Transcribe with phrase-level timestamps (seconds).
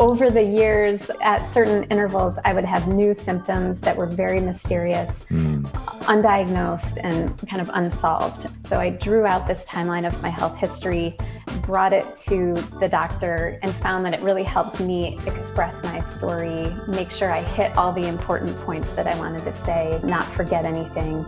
[0.00, 5.24] over the years, at certain intervals, I would have new symptoms that were very mysterious,
[5.30, 5.62] mm.
[6.02, 8.46] undiagnosed, and kind of unsolved.
[8.66, 11.16] So I drew out this timeline of my health history,
[11.62, 16.66] brought it to the doctor, and found that it really helped me express my story,
[16.86, 20.64] make sure I hit all the important points that I wanted to say, not forget
[20.64, 21.26] anything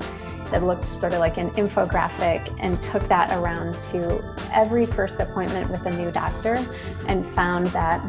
[0.52, 5.70] It looked sort of like an infographic and took that around to every first appointment
[5.70, 6.58] with a new doctor
[7.06, 8.00] and found that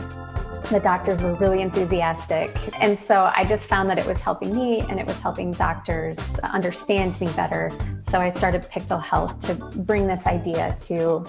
[0.72, 2.58] the doctors were really enthusiastic.
[2.82, 6.18] And so I just found that it was helping me and it was helping doctors
[6.44, 7.70] understand me better.
[8.10, 11.28] So I started Pictal Health to bring this idea to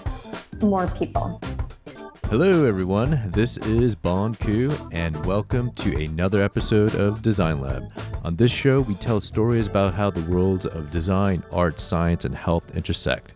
[0.62, 1.40] more people.
[2.26, 3.32] Hello, everyone.
[3.32, 7.92] This is Bon Ku, and welcome to another episode of Design Lab.
[8.24, 12.36] On this show, we tell stories about how the worlds of design, art, science, and
[12.36, 13.32] health intersect.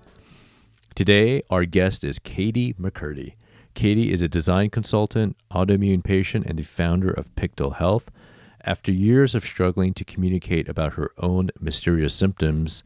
[0.95, 3.35] Today, our guest is Katie McCurdy.
[3.77, 8.11] Katie is a design consultant, autoimmune patient, and the founder of Pictal Health.
[8.65, 12.83] After years of struggling to communicate about her own mysterious symptoms,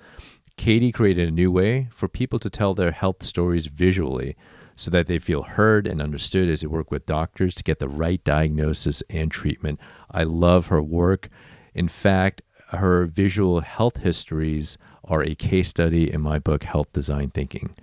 [0.57, 4.35] Katie created a new way for people to tell their health stories visually
[4.75, 7.89] so that they feel heard and understood as they work with doctors to get the
[7.89, 9.79] right diagnosis and treatment.
[10.11, 11.29] I love her work.
[11.73, 17.31] In fact, her visual health histories are a case study in my book, Health Design
[17.31, 17.77] Thinking.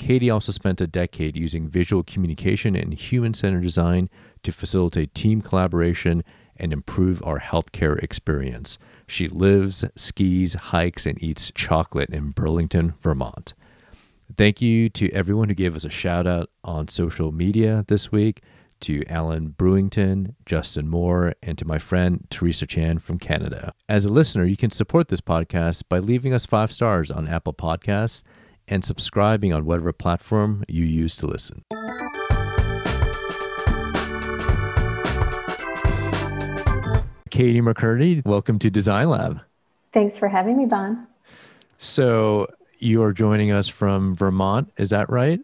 [0.00, 4.08] Katie also spent a decade using visual communication and human centered design
[4.42, 6.24] to facilitate team collaboration
[6.56, 8.78] and improve our healthcare experience.
[9.06, 13.52] She lives, skis, hikes, and eats chocolate in Burlington, Vermont.
[14.34, 18.42] Thank you to everyone who gave us a shout out on social media this week
[18.80, 23.74] to Alan Brewington, Justin Moore, and to my friend Teresa Chan from Canada.
[23.86, 27.52] As a listener, you can support this podcast by leaving us five stars on Apple
[27.52, 28.22] Podcasts
[28.70, 31.64] and subscribing on whatever platform you use to listen.
[37.30, 39.40] Katie McCurdy, welcome to Design Lab.
[39.92, 41.06] Thanks for having me, Bon.
[41.78, 42.46] So,
[42.78, 44.70] you are joining us from Vermont.
[44.76, 45.40] Is that right?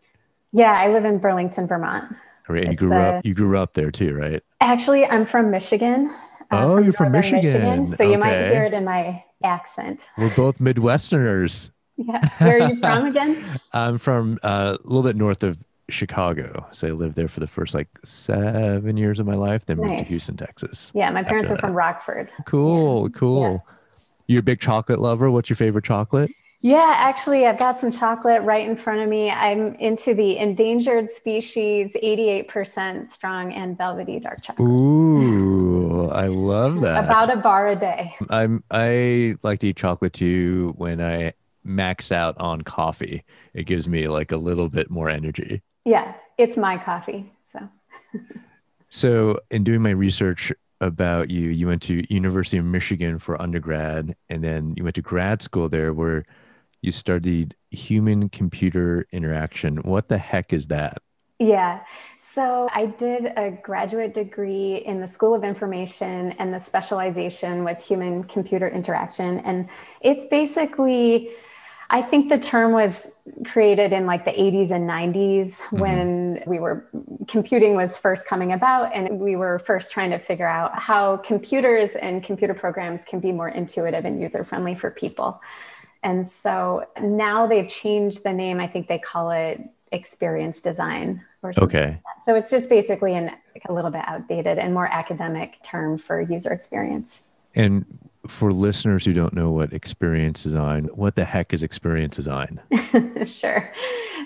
[0.53, 2.15] Yeah, I live in Burlington, Vermont.
[2.47, 2.71] Great.
[2.71, 3.27] You grew up.
[3.27, 4.43] You grew up there too, right?
[4.61, 6.09] Actually, I'm from Michigan.
[6.53, 7.43] Uh, oh, from you're from Michigan.
[7.43, 7.87] Michigan.
[7.89, 8.13] So okay.
[8.13, 10.09] you might hear it in my accent.
[10.17, 11.71] We're both Midwesterners.
[11.97, 12.29] Yeah.
[12.39, 13.45] Where are you from again?
[13.73, 15.59] I'm from uh, a little bit north of
[15.89, 16.67] Chicago.
[16.73, 19.91] So I lived there for the first like seven years of my life, then nice.
[19.91, 20.91] moved to Houston, Texas.
[20.95, 22.31] Yeah, my parents are from Rockford.
[22.45, 23.19] Cool, yeah.
[23.19, 23.53] cool.
[23.53, 23.73] Yeah.
[24.29, 25.31] You're a big chocolate lover.
[25.31, 26.31] What's your favorite chocolate?
[26.61, 29.31] Yeah, actually, I've got some chocolate right in front of me.
[29.31, 34.67] I'm into the endangered species, 88% strong and velvety dark chocolate.
[34.67, 37.05] Ooh, I love that.
[37.05, 38.15] About a bar a day.
[38.31, 41.35] I'm I like to eat chocolate too when I
[41.67, 43.25] max out on coffee.
[43.55, 45.63] It gives me like a little bit more energy.
[45.85, 47.33] Yeah, it's my coffee.
[47.53, 47.69] So
[48.89, 54.15] So, in doing my research about you, you went to University of Michigan for undergrad
[54.29, 56.25] and then you went to grad school there where
[56.83, 59.79] you studied human computer interaction.
[59.79, 61.03] What the heck is that?
[61.39, 61.81] Yeah.
[62.33, 67.87] So I did a graduate degree in the School of Information, and the specialization was
[67.87, 69.41] human computer interaction.
[69.41, 69.71] And
[70.03, 71.31] it's basically,
[71.91, 73.13] I think the term was
[73.45, 75.79] created in like the 80s and 90s mm-hmm.
[75.79, 76.89] when we were
[77.29, 81.91] computing was first coming about and we were first trying to figure out how computers
[81.97, 85.41] and computer programs can be more intuitive and user friendly for people.
[86.03, 88.61] And so now they've changed the name.
[88.61, 89.61] I think they call it
[89.93, 91.79] experience design or something.
[91.79, 91.89] Okay.
[91.89, 93.31] Like so it's just basically an,
[93.69, 97.23] a little bit outdated and more academic term for user experience.
[97.55, 97.85] And
[98.29, 102.61] for listeners who don't know what experience design, what the heck is experience design?
[103.27, 103.73] sure.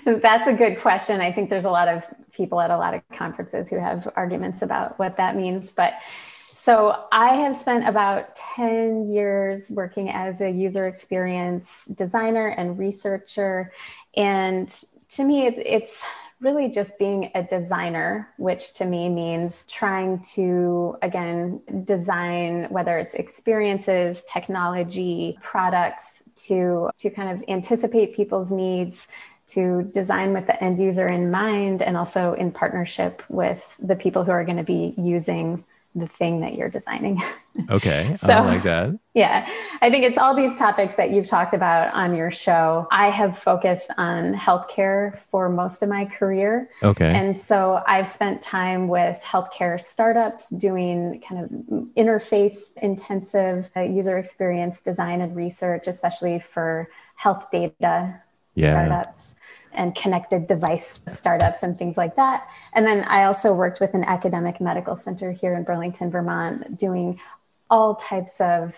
[0.05, 1.21] That's a good question.
[1.21, 4.61] I think there's a lot of people at a lot of conferences who have arguments
[4.61, 5.71] about what that means.
[5.71, 5.93] But
[6.63, 13.71] so I have spent about 10 years working as a user experience designer and researcher.
[14.15, 14.67] And
[15.09, 16.01] to me, it's
[16.41, 23.13] really just being a designer, which to me means trying to, again, design whether it's
[23.13, 29.07] experiences, technology, products to, to kind of anticipate people's needs,
[29.47, 34.23] to design with the end user in mind, and also in partnership with the people
[34.23, 35.63] who are going to be using
[35.95, 37.21] the thing that you're designing.
[37.69, 38.15] Okay.
[38.15, 38.97] so, I like that.
[39.13, 39.45] Yeah.
[39.81, 42.87] I think it's all these topics that you've talked about on your show.
[42.93, 46.69] I have focused on healthcare for most of my career.
[46.81, 47.13] Okay.
[47.13, 51.49] And so I've spent time with healthcare startups doing kind of
[51.97, 58.21] interface intensive uh, user experience design and research, especially for health data
[58.55, 58.69] yeah.
[58.69, 59.35] startups
[59.73, 62.47] and connected device startups and things like that.
[62.73, 67.19] And then I also worked with an academic medical center here in Burlington, Vermont, doing
[67.69, 68.77] all types of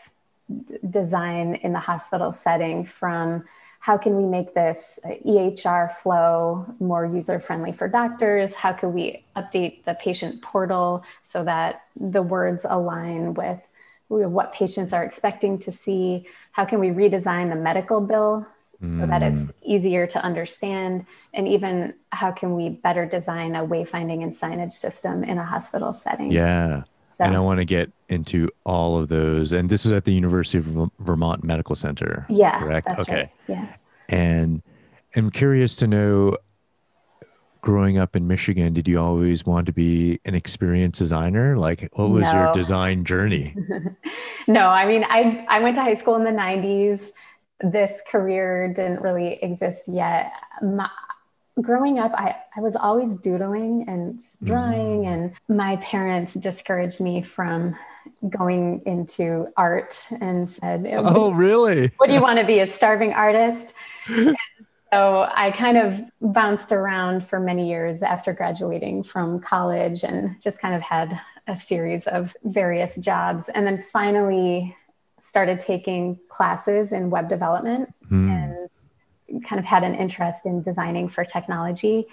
[0.89, 3.45] design in the hospital setting from
[3.79, 8.53] how can we make this EHR flow more user friendly for doctors?
[8.53, 13.59] How can we update the patient portal so that the words align with
[14.07, 16.27] what patients are expecting to see?
[16.51, 18.47] How can we redesign the medical bill
[18.83, 19.53] so that it's mm.
[19.61, 21.05] easier to understand?
[21.33, 25.93] And even how can we better design a wayfinding and signage system in a hospital
[25.93, 26.31] setting?
[26.31, 26.83] Yeah.
[27.15, 27.23] So.
[27.23, 29.51] And I want to get into all of those.
[29.51, 32.25] And this was at the University of Vermont Medical Center.
[32.27, 32.59] Yeah.
[32.59, 32.87] Correct.
[32.99, 33.13] okay.
[33.13, 33.31] Right.
[33.47, 33.75] Yeah.
[34.09, 34.61] And
[35.15, 36.37] I'm curious to know
[37.63, 41.57] growing up in Michigan, did you always want to be an experienced designer?
[41.57, 42.33] Like, what was no.
[42.33, 43.55] your design journey?
[44.47, 47.11] no, I mean, I, I went to high school in the 90s.
[47.63, 50.33] This career didn't really exist yet.
[50.61, 50.89] My,
[51.61, 55.07] growing up, I, I was always doodling and just drawing, mm.
[55.07, 57.75] and my parents discouraged me from
[58.29, 61.91] going into art and said, Oh, really?
[61.97, 63.73] What do you want to be, a starving artist?
[64.07, 70.59] so I kind of bounced around for many years after graduating from college and just
[70.59, 73.49] kind of had a series of various jobs.
[73.49, 74.75] And then finally
[75.23, 78.29] started taking classes in web development mm.
[78.29, 82.05] and kind of had an interest in designing for technology.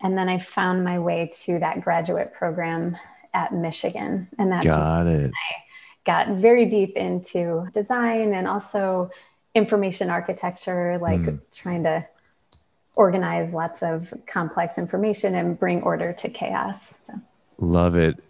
[0.00, 2.96] And then I found my way to that graduate program
[3.34, 4.28] at Michigan.
[4.38, 5.30] And that's got it.
[5.30, 5.54] I
[6.06, 9.10] got very deep into design and also
[9.54, 11.38] information architecture, like mm.
[11.52, 12.06] trying to
[12.96, 16.94] organize lots of complex information and bring order to chaos.
[17.06, 17.12] So.
[17.58, 18.24] Love it.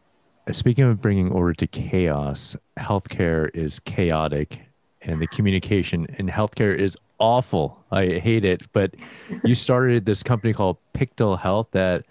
[0.52, 4.60] Speaking of bringing order to chaos, healthcare is chaotic
[5.02, 7.82] and the communication in healthcare is awful.
[7.90, 8.70] I hate it.
[8.72, 8.94] But
[9.44, 12.04] you started this company called Pictal Health that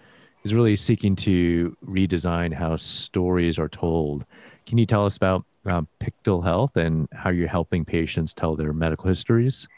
[0.44, 4.24] is really seeking to redesign how stories are told.
[4.66, 8.72] Can you tell us about um, Pictal Health and how you're helping patients tell their
[8.72, 9.68] medical histories?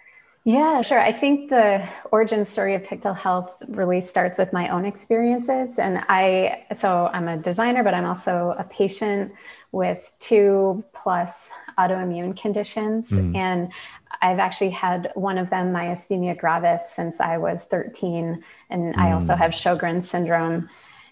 [0.47, 1.01] Yeah, sure.
[1.01, 5.77] I think the origin story of Pictal Health really starts with my own experiences.
[5.77, 9.33] And I, so I'm a designer, but I'm also a patient
[9.73, 13.11] with two plus autoimmune conditions.
[13.11, 13.35] Mm.
[13.35, 13.73] And
[14.23, 18.45] I've actually had one of them, myasthenia gravis, since I was 13.
[18.71, 18.99] And mm.
[18.99, 19.39] I also mm.
[19.39, 20.69] have Sjogren's syndrome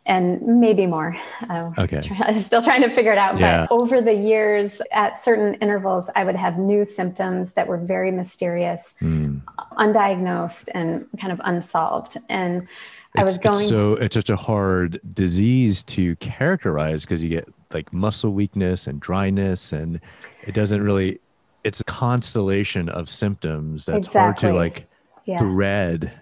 [0.07, 1.17] and maybe more.
[1.49, 2.01] Uh, okay.
[2.01, 3.39] Try, still trying to figure it out.
[3.39, 3.67] Yeah.
[3.69, 8.11] But over the years, at certain intervals, I would have new symptoms that were very
[8.11, 9.41] mysterious, mm.
[9.79, 12.17] undiagnosed, and kind of unsolved.
[12.29, 12.69] And it's,
[13.17, 13.61] I was going.
[13.61, 18.87] It's so it's such a hard disease to characterize because you get like muscle weakness
[18.87, 20.01] and dryness, and
[20.47, 21.21] it doesn't really.
[21.63, 24.21] It's a constellation of symptoms that's exactly.
[24.21, 24.87] hard to like
[25.25, 25.39] yeah.
[25.39, 26.13] thread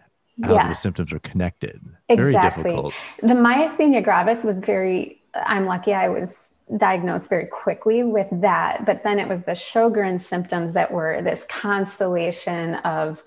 [0.42, 0.68] how yeah.
[0.68, 1.80] the symptoms are connected.
[2.08, 2.70] Very exactly.
[2.70, 2.94] difficult.
[3.20, 8.84] The myasthenia gravis was very, I'm lucky I was diagnosed very quickly with that.
[8.86, 13.22] But then it was the Sjogren's symptoms that were this constellation of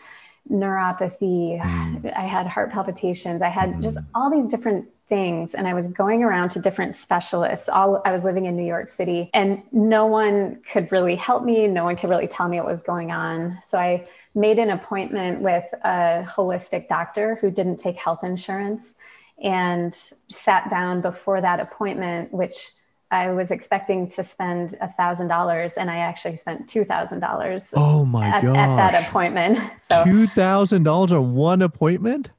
[0.49, 1.61] neuropathy.
[1.61, 2.13] Mm.
[2.15, 3.41] I had heart palpitations.
[3.41, 3.83] I had mm.
[3.83, 8.11] just all these different things and i was going around to different specialists all i
[8.11, 11.95] was living in new york city and no one could really help me no one
[11.95, 14.03] could really tell me what was going on so i
[14.35, 18.95] made an appointment with a holistic doctor who didn't take health insurance
[19.41, 19.97] and
[20.29, 22.71] sat down before that appointment which
[23.11, 27.71] I was expecting to spend a thousand dollars, and I actually spent two thousand dollars.
[27.77, 28.57] Oh my at, god!
[28.57, 32.31] At that appointment, so two thousand dollars on one appointment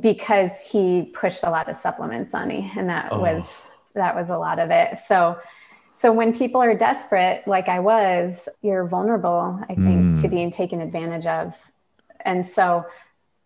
[0.00, 3.20] because he pushed a lot of supplements on me and that oh.
[3.20, 3.62] was
[3.94, 5.38] that was a lot of it so
[6.02, 10.20] so when people are desperate like i was you're vulnerable i think mm.
[10.20, 11.54] to being taken advantage of
[12.24, 12.84] and so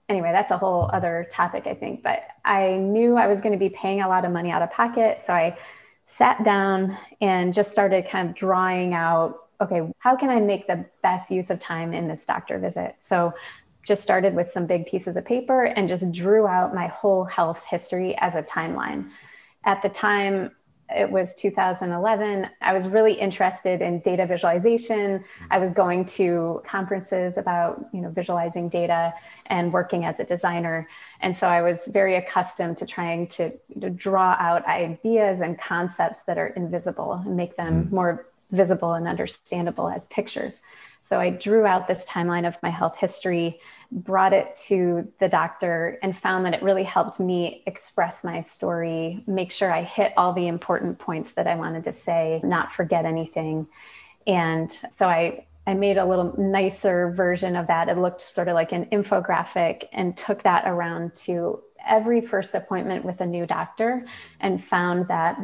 [0.09, 3.59] anyway that's a whole other topic i think but i knew i was going to
[3.59, 5.57] be paying a lot of money out of pocket so i
[6.07, 10.83] sat down and just started kind of drawing out okay how can i make the
[11.03, 13.35] best use of time in this doctor visit so
[13.87, 17.61] just started with some big pieces of paper and just drew out my whole health
[17.71, 19.11] history as a timeline.
[19.65, 20.51] At the time,
[20.95, 22.49] it was 2011.
[22.61, 25.25] I was really interested in data visualization.
[25.51, 29.13] I was going to conferences about, you know, visualizing data
[29.47, 30.89] and working as a designer.
[31.21, 33.51] And so I was very accustomed to trying to,
[33.81, 37.93] to draw out ideas and concepts that are invisible and make them mm.
[37.93, 40.61] more visible and understandable as pictures.
[41.03, 45.99] So I drew out this timeline of my health history brought it to the doctor
[46.03, 50.33] and found that it really helped me express my story, make sure I hit all
[50.33, 53.67] the important points that I wanted to say, not forget anything.
[54.27, 57.89] And so I I made a little nicer version of that.
[57.89, 63.05] It looked sort of like an infographic and took that around to every first appointment
[63.05, 64.01] with a new doctor
[64.41, 65.39] and found that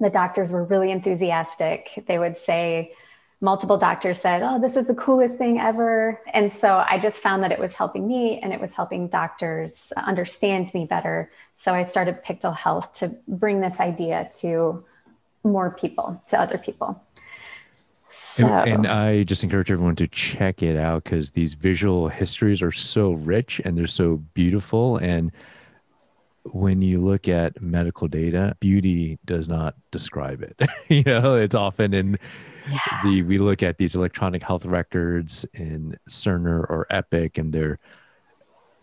[0.00, 2.02] the doctors were really enthusiastic.
[2.06, 2.94] They would say,
[3.42, 6.20] multiple doctors said, Oh, this is the coolest thing ever.
[6.32, 9.92] And so I just found that it was helping me and it was helping doctors
[9.96, 11.30] understand me better.
[11.60, 14.84] So I started Pictal Health to bring this idea to
[15.44, 17.02] more people, to other people.
[17.72, 18.46] So.
[18.46, 22.72] And, and, I just encourage everyone to check it out because these visual histories are
[22.72, 24.96] so rich and they're so beautiful.
[24.96, 25.32] And
[26.52, 30.60] when you look at medical data, beauty does not describe it.
[30.88, 32.18] you know, it's often in
[32.70, 32.78] yeah.
[33.04, 37.78] the we look at these electronic health records in Cerner or Epic, and they're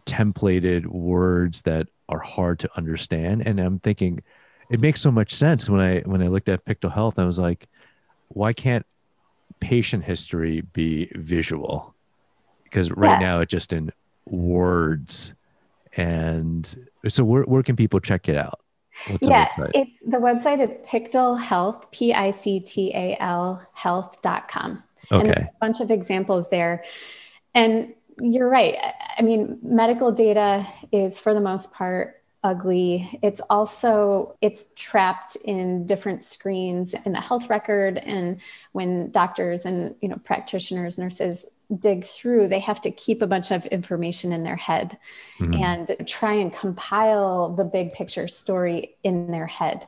[0.06, 3.46] templated words that are hard to understand.
[3.46, 4.24] And I'm thinking,
[4.70, 7.20] it makes so much sense when I when I looked at Pictal Health.
[7.20, 7.68] I was like,
[8.30, 8.86] why can't
[9.60, 11.94] patient history be visual
[12.64, 13.28] because right yeah.
[13.28, 13.92] now it's just in
[14.26, 15.34] words
[15.98, 18.60] and so where, where can people check it out?
[19.08, 25.22] What's yeah the it's the website is pictal health p-i-c-t-a-l health.com okay.
[25.22, 26.84] and a bunch of examples there.
[27.56, 28.76] And you're right.
[29.18, 33.20] I mean medical data is for the most part ugly.
[33.22, 38.40] It's also it's trapped in different screens in the health record and
[38.72, 41.46] when doctors and you know practitioners nurses
[41.80, 44.98] dig through they have to keep a bunch of information in their head
[45.38, 45.62] mm-hmm.
[45.64, 49.88] and try and compile the big picture story in their head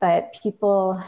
[0.00, 1.02] but people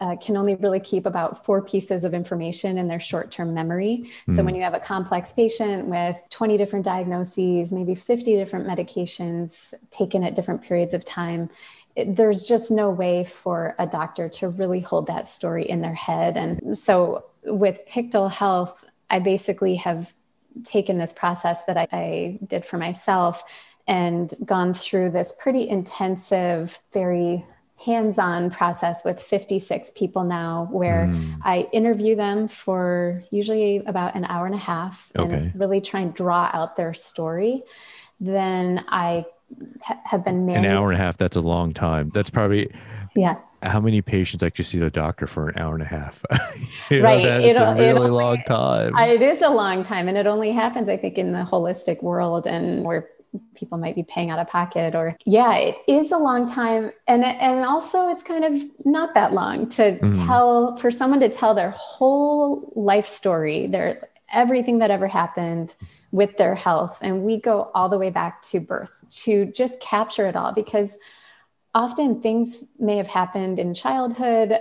[0.00, 4.08] uh, can only really keep about four pieces of information in their short term memory.
[4.28, 4.36] Mm.
[4.36, 4.58] So, when hmm.
[4.58, 10.36] you have a complex patient with 20 different diagnoses, maybe 50 different medications taken at
[10.36, 11.50] different periods of time,
[12.06, 16.36] there's just no way for a doctor to really hold that story in their head.
[16.36, 20.14] And so, with Pictal Health, I basically have
[20.64, 23.42] taken this process that I, I did for myself
[23.86, 27.44] and gone through this pretty intensive, very
[27.84, 31.38] hands-on process with 56 people now where mm.
[31.44, 36.12] i interview them for usually about an hour and a half and really try and
[36.12, 37.62] draw out their story
[38.18, 39.24] then i
[39.82, 42.10] ha- have been an hour and a half that's a long time.
[42.14, 42.70] That's probably
[43.14, 43.36] yeah.
[43.62, 46.24] how many patients actually see the doctor for an hour and a half?
[46.90, 47.22] Right.
[47.22, 48.96] know, it's a really only, long time.
[48.96, 52.46] It is a long time and it only happens i think in the holistic world
[52.46, 53.08] and where
[53.54, 56.90] people might be paying out of pocket or yeah it is a long time.
[57.06, 60.26] And and also it's kind of not that long to mm.
[60.26, 64.00] tell for someone to tell their whole life story their
[64.32, 65.74] everything that ever happened
[66.10, 66.98] with their health.
[67.02, 70.96] And we go all the way back to birth to just capture it all because
[71.74, 74.58] often things may have happened in childhood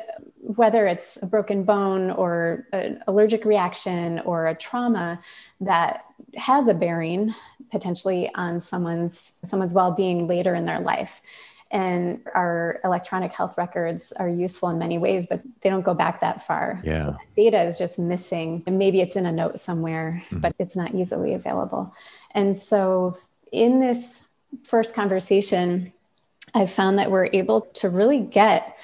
[0.48, 5.20] whether it's a broken bone or an allergic reaction or a trauma
[5.60, 7.34] that has a bearing
[7.70, 11.22] potentially on someone's someone's well-being later in their life
[11.72, 16.22] and our electronic health records are useful in many ways but they don't go back
[16.22, 17.04] that far yeah.
[17.04, 20.40] so data is just missing and maybe it's in a note somewhere mm-hmm.
[20.40, 21.94] but it's not easily available
[22.32, 23.18] and so
[23.52, 24.22] in this
[24.64, 25.92] first conversation
[26.54, 28.78] i've found that we're able to really get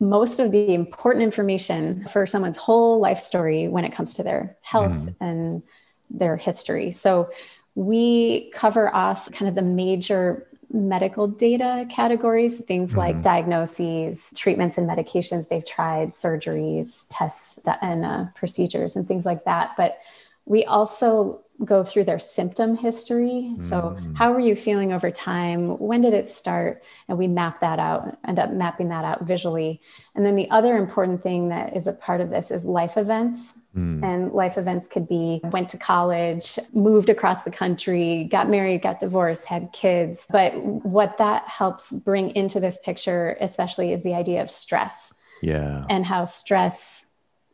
[0.00, 4.56] most of the important information for someone's whole life story when it comes to their
[4.62, 5.24] health mm-hmm.
[5.24, 5.62] and
[6.10, 7.30] their history so
[7.74, 12.98] we cover off kind of the major medical data categories, things mm-hmm.
[12.98, 19.44] like diagnoses, treatments and medications they've tried, surgeries, tests, and uh, procedures, and things like
[19.44, 19.70] that.
[19.76, 19.98] But
[20.46, 23.54] we also go through their symptom history.
[23.60, 24.16] So, mm.
[24.16, 25.78] how were you feeling over time?
[25.78, 26.82] When did it start?
[27.08, 29.80] And we map that out, end up mapping that out visually.
[30.14, 33.54] And then the other important thing that is a part of this is life events.
[33.76, 34.04] Mm.
[34.04, 39.00] And life events could be went to college, moved across the country, got married, got
[39.00, 40.26] divorced, had kids.
[40.30, 45.12] But what that helps bring into this picture, especially, is the idea of stress.
[45.40, 45.84] Yeah.
[45.88, 47.06] And how stress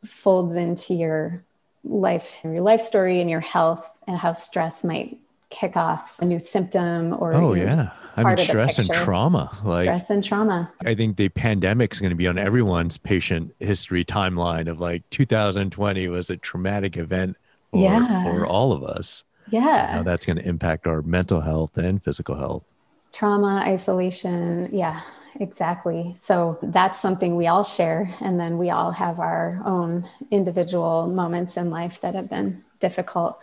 [0.04, 1.44] folds into your
[1.84, 5.18] life, your life story and your health, and how stress might
[5.50, 7.90] kick off a new symptom or oh yeah.
[8.16, 10.72] I mean stress and trauma like stress and trauma.
[10.84, 15.08] I think the pandemic is going to be on everyone's patient history timeline of like
[15.10, 17.36] 2020 was a traumatic event
[17.70, 18.24] for, yeah.
[18.24, 19.24] for all of us.
[19.48, 19.92] Yeah.
[19.92, 22.69] How that's going to impact our mental health and physical health
[23.12, 25.00] trauma isolation yeah
[25.38, 26.14] exactly.
[26.18, 28.12] So that's something we all share.
[28.20, 33.42] And then we all have our own individual moments in life that have been difficult.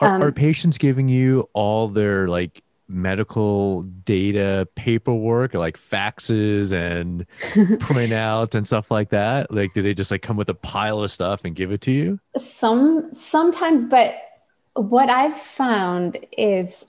[0.00, 6.70] Are, um, are patients giving you all their like medical data paperwork or like faxes
[6.72, 7.26] and
[7.80, 9.50] printouts and stuff like that?
[9.50, 11.90] Like, do they just like come with a pile of stuff and give it to
[11.90, 12.20] you?
[12.36, 14.14] Some sometimes, but
[14.74, 16.84] what I've found is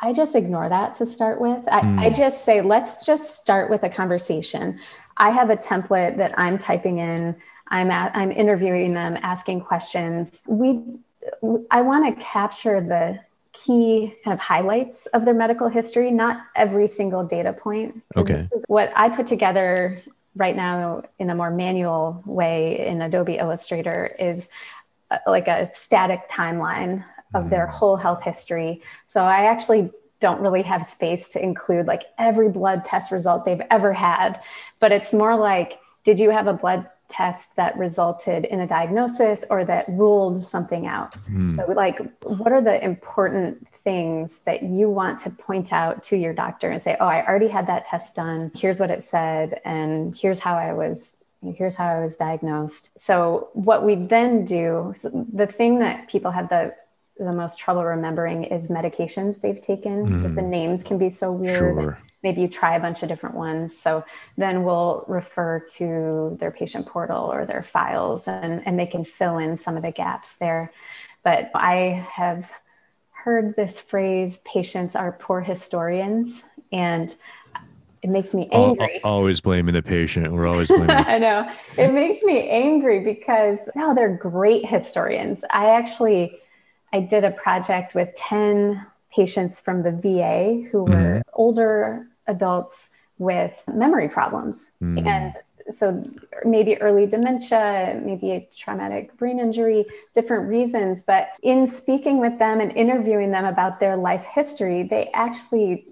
[0.00, 1.64] I just ignore that to start with.
[1.68, 1.98] I, mm.
[1.98, 4.78] I, just say, let's just start with a conversation.
[5.16, 7.34] I have a template that I'm typing in.
[7.68, 10.40] I'm at, I'm interviewing them, asking questions.
[10.46, 10.82] We,
[11.70, 13.20] I want to capture the
[13.52, 18.02] key kind of highlights of their medical history, not every single data point.
[18.14, 18.34] Okay.
[18.42, 20.02] This is what I put together
[20.34, 24.46] right now in a more manual way in Adobe Illustrator is
[25.10, 27.02] uh, like a static timeline
[27.34, 27.70] of their mm.
[27.70, 28.82] whole health history.
[29.04, 29.90] So I actually
[30.20, 34.42] don't really have space to include like every blood test result they've ever had,
[34.80, 39.44] but it's more like, did you have a blood test that resulted in a diagnosis
[39.50, 41.16] or that ruled something out?
[41.28, 41.56] Mm.
[41.56, 46.32] So, like, what are the important things that you want to point out to your
[46.32, 48.50] doctor and say, oh, I already had that test done.
[48.54, 51.14] Here's what it said, and here's how I was
[51.54, 52.90] here's how I was diagnosed.
[53.04, 54.94] So what we then do,
[55.32, 56.74] the thing that people have the
[57.18, 60.36] the most trouble remembering is medications they've taken because mm.
[60.36, 61.58] the names can be so weird.
[61.58, 61.98] Sure.
[62.22, 63.76] Maybe you try a bunch of different ones.
[63.76, 64.04] So
[64.36, 69.38] then we'll refer to their patient portal or their files and, and they can fill
[69.38, 70.72] in some of the gaps there.
[71.22, 72.52] But I have
[73.10, 76.42] heard this phrase patients are poor historians.
[76.72, 77.14] And
[78.02, 79.00] it makes me angry.
[79.02, 80.32] Always blaming the patient.
[80.32, 80.90] We're always blaming.
[80.90, 81.50] I know.
[81.78, 85.42] It makes me angry because no, they're great historians.
[85.50, 86.40] I actually
[86.92, 91.22] I did a project with 10 patients from the VA who were mm.
[91.32, 92.88] older adults
[93.18, 94.66] with memory problems.
[94.82, 95.06] Mm.
[95.06, 95.34] And
[95.70, 96.02] so
[96.44, 101.02] maybe early dementia, maybe a traumatic brain injury, different reasons.
[101.02, 105.86] But in speaking with them and interviewing them about their life history, they actually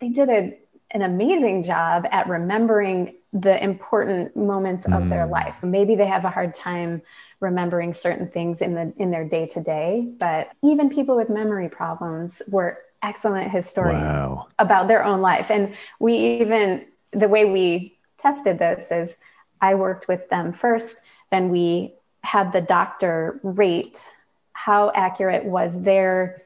[0.00, 0.56] they did a,
[0.92, 4.96] an amazing job at remembering the important moments mm.
[4.96, 5.30] of their mm.
[5.30, 5.62] life.
[5.62, 7.02] Maybe they have a hard time
[7.40, 11.68] remembering certain things in the in their day to day but even people with memory
[11.68, 14.46] problems were excellent historians wow.
[14.58, 19.16] about their own life and we even the way we tested this is
[19.60, 24.06] i worked with them first then we had the doctor rate
[24.52, 26.38] how accurate was their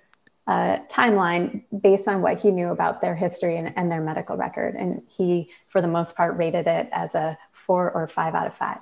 [0.46, 4.74] uh, timeline based on what he knew about their history and, and, their medical record.
[4.74, 8.54] And he, for the most part, rated it as a four or five out of
[8.54, 8.78] five.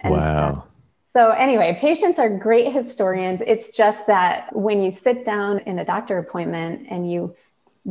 [0.00, 0.64] And wow.
[0.66, 0.75] So
[1.16, 3.40] so, anyway, patients are great historians.
[3.46, 7.34] It's just that when you sit down in a doctor appointment and you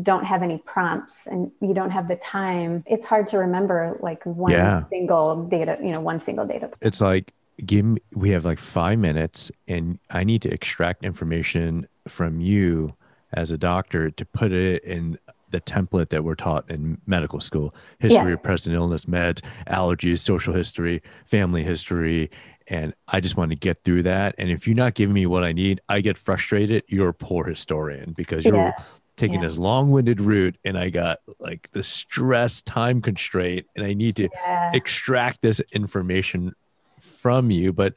[0.03, 4.23] don't have any prompts and you don't have the time, it's hard to remember like
[4.27, 4.83] one yeah.
[4.89, 6.69] single data, you know, one single data.
[6.81, 7.33] It's like,
[7.65, 12.93] give me, we have like five minutes and I need to extract information from you
[13.33, 15.17] as a doctor to put it in
[15.49, 18.33] the template that we're taught in medical school history yeah.
[18.33, 22.29] of present illness meds allergies social history family history
[22.67, 24.36] and I just want to get through that.
[24.38, 26.84] And if you're not giving me what I need, I get frustrated.
[26.88, 28.73] You're a poor historian because you're yeah.
[29.17, 29.47] taking yeah.
[29.47, 34.30] this long-winded route, and I got like the stress, time constraint, and I need to
[34.34, 34.71] yeah.
[34.73, 36.56] extract this information
[36.99, 37.71] from you.
[37.71, 37.93] But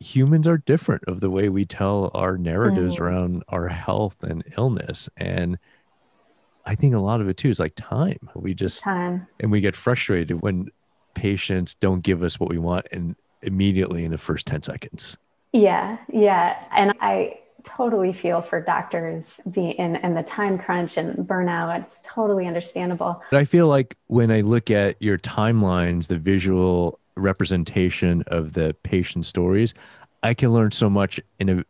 [0.00, 3.00] humans are different of the way we tell our narratives mm.
[3.00, 5.58] around our health and illness, and
[6.66, 8.30] I think a lot of it too is like time.
[8.34, 10.70] We just time, and we get frustrated when
[11.14, 15.16] patients don't give us what we want and immediately in the first 10 seconds.
[15.52, 16.56] Yeah, yeah.
[16.72, 21.82] And I totally feel for doctors being in and the time crunch and burnout.
[21.82, 23.22] It's totally understandable.
[23.30, 28.74] But I feel like when I look at your timelines, the visual representation of the
[28.82, 29.74] patient stories,
[30.22, 31.64] I can learn so much in a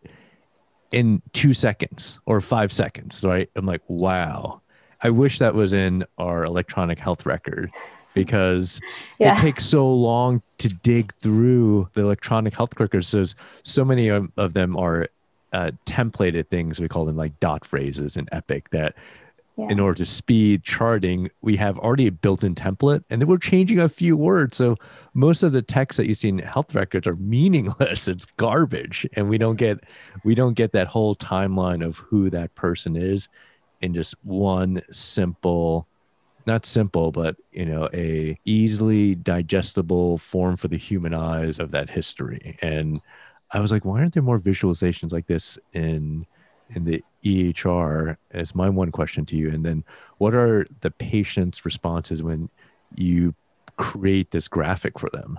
[0.93, 3.51] in two seconds or five seconds, right?
[3.57, 4.61] I'm like, wow.
[5.03, 7.71] I wish that was in our electronic health record
[8.15, 8.81] because
[9.19, 9.37] yeah.
[9.37, 13.09] it takes so long to dig through the electronic health records.
[13.09, 13.25] So,
[13.65, 15.09] so many of them are
[15.53, 16.81] uh, templated things.
[16.81, 18.95] We call them like dot phrases in Epic that
[19.57, 19.69] yeah.
[19.69, 23.79] in order to speed charting, we have already a built-in template, and then we're changing
[23.79, 24.57] a few words.
[24.57, 24.77] So
[25.15, 28.09] most of the text that you see in health records are meaningless.
[28.15, 29.81] It's garbage, and we don't get
[30.25, 33.29] we don't get that whole timeline of who that person is
[33.81, 35.87] in just one simple
[36.47, 41.91] not simple, but you know, a easily digestible form for the human eyes of that
[41.91, 42.57] history.
[42.63, 43.01] And
[43.53, 46.27] I was like, why aren't there more visualizations like this in
[46.71, 48.17] in the EHR?
[48.33, 49.51] Is my one question to you.
[49.51, 49.85] And then,
[50.19, 52.49] what are the patient's responses when
[52.97, 53.35] you
[53.77, 55.39] create this graphic for them?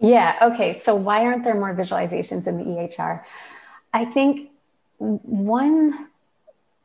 [0.00, 0.38] Yeah.
[0.42, 0.78] Okay.
[0.78, 3.22] So why aren't there more visualizations in the EHR?
[3.92, 4.50] I think
[4.98, 6.07] one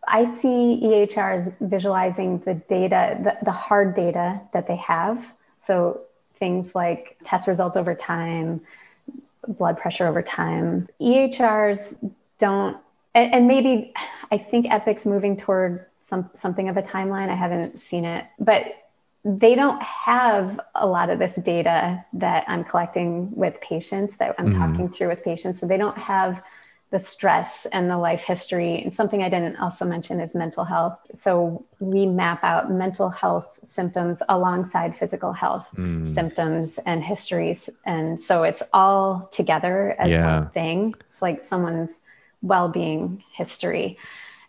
[0.07, 5.33] I see EHR as visualizing the data, the, the hard data that they have.
[5.59, 6.01] So
[6.35, 8.61] things like test results over time,
[9.47, 10.89] blood pressure over time.
[10.99, 12.77] EHRs don't,
[13.15, 13.93] and, and maybe
[14.31, 17.29] I think Epic's moving toward some something of a timeline.
[17.29, 18.65] I haven't seen it, but
[19.23, 24.49] they don't have a lot of this data that I'm collecting with patients that I'm
[24.49, 24.59] mm-hmm.
[24.59, 25.59] talking through with patients.
[25.59, 26.43] So they don't have
[26.93, 28.83] the stress and the life history.
[28.83, 30.99] And something I didn't also mention is mental health.
[31.11, 36.13] So we map out mental health symptoms alongside physical health mm.
[36.13, 37.67] symptoms and histories.
[37.83, 40.35] And so it's all together as yeah.
[40.35, 40.93] one thing.
[41.07, 41.97] It's like someone's
[42.43, 43.97] well being history.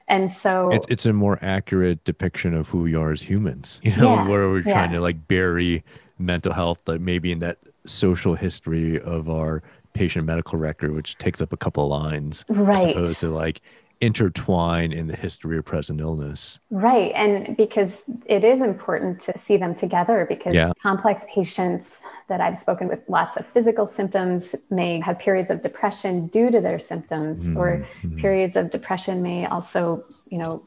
[0.07, 3.97] And so it's, it's a more accurate depiction of who we are as humans, you
[3.97, 4.83] know, yeah, where we're yeah.
[4.83, 5.83] trying to like bury
[6.19, 9.63] mental health, like maybe in that social history of our
[9.95, 12.87] patient medical record, which takes up a couple of lines, right.
[12.87, 13.61] as opposed to like
[14.01, 16.61] intertwine in the history of present illness.
[16.71, 17.13] Right.
[17.15, 20.73] And because it is important to see them together because yeah.
[20.83, 26.27] complex patients that I've spoken with lots of physical symptoms may have periods of depression
[26.27, 27.57] due to their symptoms mm-hmm.
[27.57, 27.87] or
[28.19, 30.61] periods of depression may also, you know,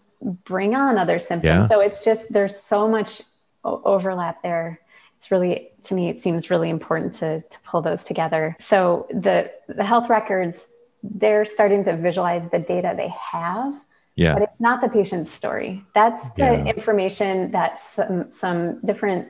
[0.46, 1.64] bring on other symptoms.
[1.64, 1.68] Yeah.
[1.68, 3.22] So it's just there's so much
[3.64, 4.80] overlap there
[5.18, 9.52] it's really to me it seems really important to, to pull those together so the
[9.68, 10.68] the health records
[11.04, 13.74] they're starting to visualize the data they have
[14.16, 14.34] yeah.
[14.34, 16.66] but it's not the patient's story that's the yeah.
[16.66, 19.28] information that some some different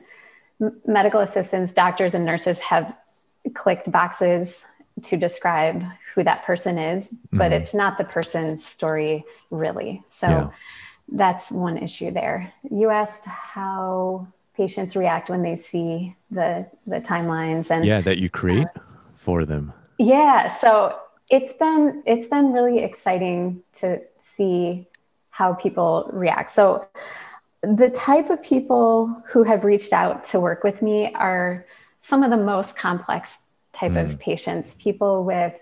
[0.86, 2.96] medical assistants doctors and nurses have
[3.54, 4.62] clicked boxes
[5.02, 7.62] to describe who that person is but mm-hmm.
[7.62, 10.50] it's not the person's story really so yeah.
[11.10, 14.26] that's one issue there you asked how
[14.58, 18.80] patients react when they see the the timelines and yeah that you create uh,
[19.18, 20.98] for them yeah so
[21.30, 24.86] it's been it's been really exciting to see
[25.30, 26.84] how people react so
[27.62, 31.64] the type of people who have reached out to work with me are
[31.96, 33.38] some of the most complex
[33.72, 34.04] type mm.
[34.04, 35.54] of patients people with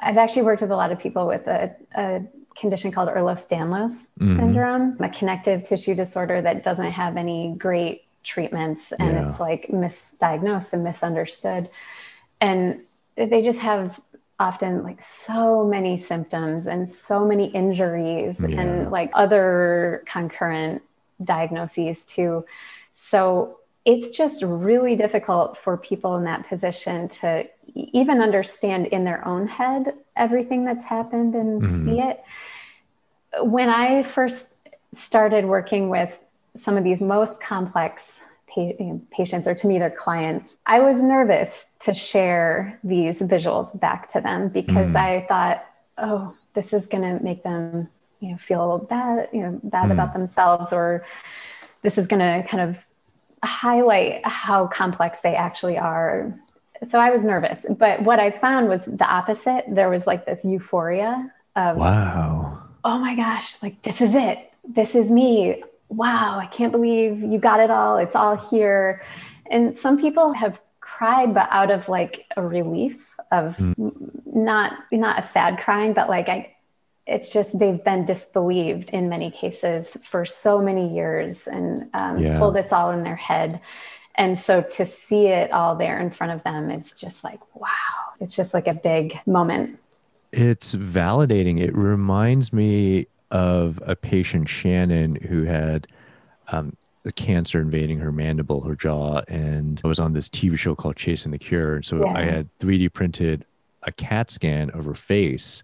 [0.00, 2.22] i've actually worked with a lot of people with a, a
[2.58, 4.36] condition called Ehlers-Danlos mm-hmm.
[4.36, 9.28] syndrome, a connective tissue disorder that doesn't have any great treatments and yeah.
[9.30, 11.68] it's like misdiagnosed and misunderstood.
[12.40, 12.80] And
[13.16, 13.98] they just have
[14.38, 18.60] often like so many symptoms and so many injuries yeah.
[18.60, 20.82] and like other concurrent
[21.24, 22.44] diagnoses too.
[22.92, 29.26] So it's just really difficult for people in that position to even understand in their
[29.26, 31.84] own head everything that's happened and mm-hmm.
[31.84, 32.22] see it.
[33.40, 34.56] When I first
[34.94, 36.16] started working with
[36.60, 38.20] some of these most complex
[39.12, 44.20] patients, or to me, their clients, I was nervous to share these visuals back to
[44.20, 44.96] them because mm.
[44.96, 45.64] I thought,
[45.96, 47.88] oh, this is going to make them,
[48.20, 49.92] you know, feel bad, you know, bad mm.
[49.92, 51.04] about themselves, or
[51.82, 52.84] this is going to kind of
[53.44, 56.34] highlight how complex they actually are.
[56.88, 59.66] So I was nervous, but what I found was the opposite.
[59.68, 64.52] There was like this euphoria of, wow, oh my gosh, like this is it.
[64.66, 67.96] This is me wow, I can't believe you got it all.
[67.96, 69.02] It's all here.
[69.50, 73.92] And some people have cried, but out of like a relief of mm.
[74.26, 76.54] not not a sad crying, but like I
[77.06, 82.38] it's just they've been disbelieved in many cases for so many years and um, yeah.
[82.38, 83.60] told it's all in their head.
[84.16, 87.68] And so to see it all there in front of them is just like, wow,
[88.20, 89.78] it's just like a big moment.
[90.32, 91.60] It's validating.
[91.60, 95.86] It reminds me of a patient, Shannon, who had
[96.50, 100.74] um, a cancer invading her mandible, her jaw, and I was on this TV show
[100.74, 101.82] called Chasing the Cure.
[101.82, 102.18] So yeah.
[102.18, 103.44] I had 3D printed
[103.82, 105.62] a CAT scan of her face,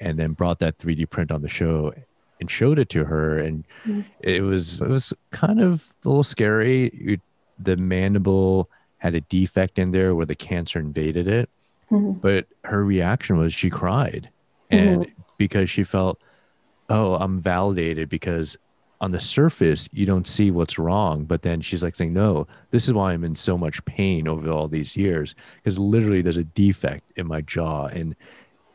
[0.00, 1.92] and then brought that 3D print on the show
[2.40, 4.00] and showed it to her, and mm-hmm.
[4.20, 6.88] it was it was kind of a little scary.
[6.88, 7.20] It,
[7.58, 11.48] the mandible had a defect in there where the cancer invaded it,
[11.90, 12.12] mm-hmm.
[12.12, 14.28] but her reaction was she cried,
[14.70, 15.22] and mm-hmm.
[15.38, 16.20] because she felt
[16.92, 18.58] oh, I'm validated because
[19.00, 21.24] on the surface you don't see what's wrong.
[21.24, 24.48] But then she's like saying no this is why i'm in so much pain over
[24.50, 25.34] all these years.
[25.56, 28.14] Because literally there's a defect in my jaw and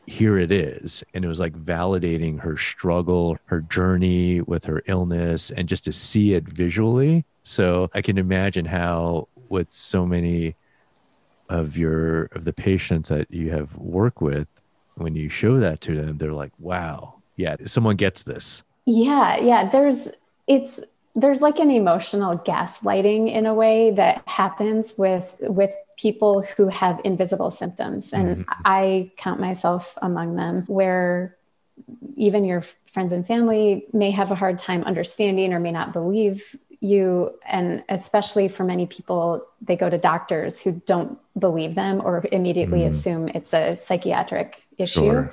[0.06, 1.04] here it is.
[1.14, 5.92] And it was like validating her struggle her journey with her illness and just to
[5.92, 7.24] see it visually.
[7.44, 10.56] So i can imagine how with so many
[11.48, 14.48] of your of the patients that you have worked with
[14.96, 18.62] when you show that to them they're like wow yeah, someone gets this.
[18.84, 19.70] Yeah, yeah.
[19.70, 20.08] There's
[20.46, 20.80] it's
[21.14, 27.00] there's like an emotional gaslighting in a way that happens with with people who have
[27.04, 28.62] invisible symptoms and mm-hmm.
[28.64, 31.36] i count myself among them where
[32.16, 36.56] even your friends and family may have a hard time understanding or may not believe
[36.80, 42.24] you and especially for many people they go to doctors who don't believe them or
[42.30, 42.88] immediately mm.
[42.88, 45.32] assume it's a psychiatric issue sure.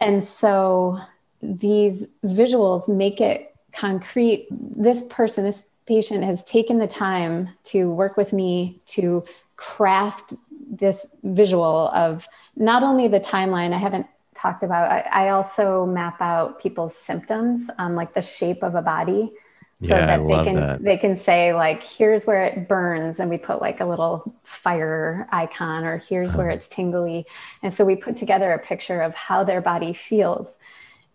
[0.00, 1.00] and so
[1.42, 8.16] these visuals make it concrete this person this patient has taken the time to work
[8.16, 9.22] with me to
[9.56, 10.34] craft
[10.70, 16.20] this visual of not only the timeline i haven't talked about I, I also map
[16.20, 19.32] out people's symptoms on like the shape of a body
[19.80, 20.82] so yeah, that they can that.
[20.82, 25.28] they can say like here's where it burns and we put like a little fire
[25.30, 26.56] icon or here's where uh-huh.
[26.56, 27.24] it's tingly
[27.62, 30.56] and so we put together a picture of how their body feels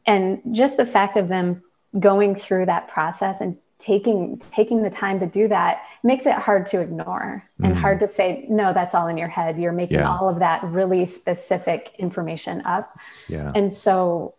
[0.05, 1.63] and just the fact of them
[1.99, 6.65] going through that process and taking taking the time to do that makes it hard
[6.65, 7.65] to ignore mm.
[7.65, 10.09] and hard to say no that's all in your head you're making yeah.
[10.09, 13.51] all of that really specific information up yeah.
[13.55, 14.33] and so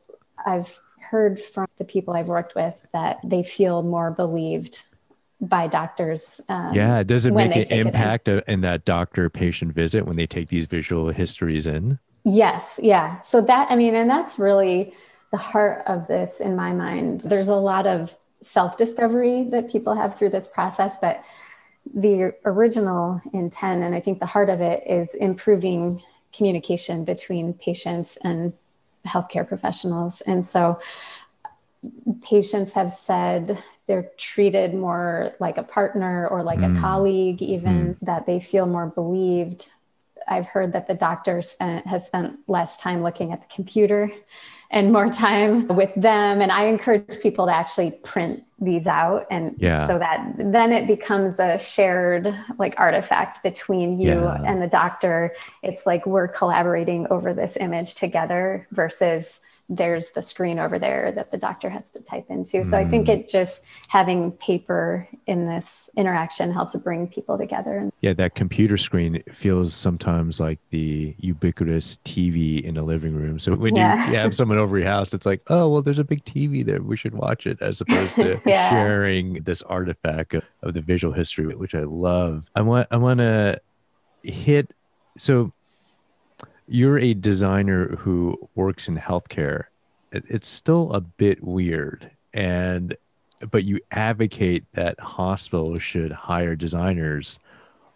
[0.46, 4.82] i've heard from the people I've worked with that they feel more believed
[5.40, 6.40] by doctors.
[6.48, 8.42] Um, yeah, does it make an impact in.
[8.48, 11.98] in that doctor patient visit when they take these visual histories in?
[12.24, 13.20] Yes, yeah.
[13.20, 14.94] So that, I mean, and that's really
[15.34, 17.22] the heart of this in my mind.
[17.22, 21.24] There's a lot of self discovery that people have through this process, but
[21.92, 26.00] the original intent, and I think the heart of it, is improving
[26.32, 28.52] communication between patients and
[29.04, 30.20] healthcare professionals.
[30.20, 30.78] And so
[32.22, 36.78] patients have said they're treated more like a partner or like mm.
[36.78, 37.98] a colleague, even mm.
[38.06, 39.72] that they feel more believed.
[40.28, 44.12] I've heard that the doctor spent, has spent less time looking at the computer
[44.70, 46.40] and more time with them.
[46.40, 49.86] And I encourage people to actually print these out and yeah.
[49.86, 54.42] so that then it becomes a shared like artifact between you yeah.
[54.46, 60.58] and the doctor it's like we're collaborating over this image together versus there's the screen
[60.58, 62.64] over there that the doctor has to type into.
[62.64, 62.86] So mm.
[62.86, 63.14] I think mm.
[63.14, 67.90] it just having paper in this interaction helps bring people together.
[68.02, 73.38] Yeah, that computer screen feels sometimes like the ubiquitous TV in a living room.
[73.38, 74.10] So when yeah.
[74.10, 76.82] you have someone over your house, it's like, oh, well, there's a big TV there.
[76.82, 78.78] We should watch it as opposed to yeah.
[78.78, 82.50] sharing this artifact of, of the visual history, which I love.
[82.54, 83.60] I want, I want to
[84.22, 84.72] hit.
[85.16, 85.52] So
[86.66, 89.64] you're a designer who works in healthcare.
[90.12, 92.10] It's still a bit weird.
[92.32, 92.96] And,
[93.50, 97.38] but you advocate that hospitals should hire designers.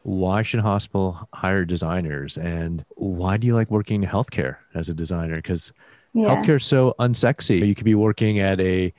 [0.02, 2.36] Why should hospital hire designers?
[2.38, 5.36] And why do you like working in healthcare as a designer?
[5.36, 5.72] Because
[6.12, 6.28] yeah.
[6.28, 7.66] healthcare is so unsexy.
[7.66, 8.92] You could be working at a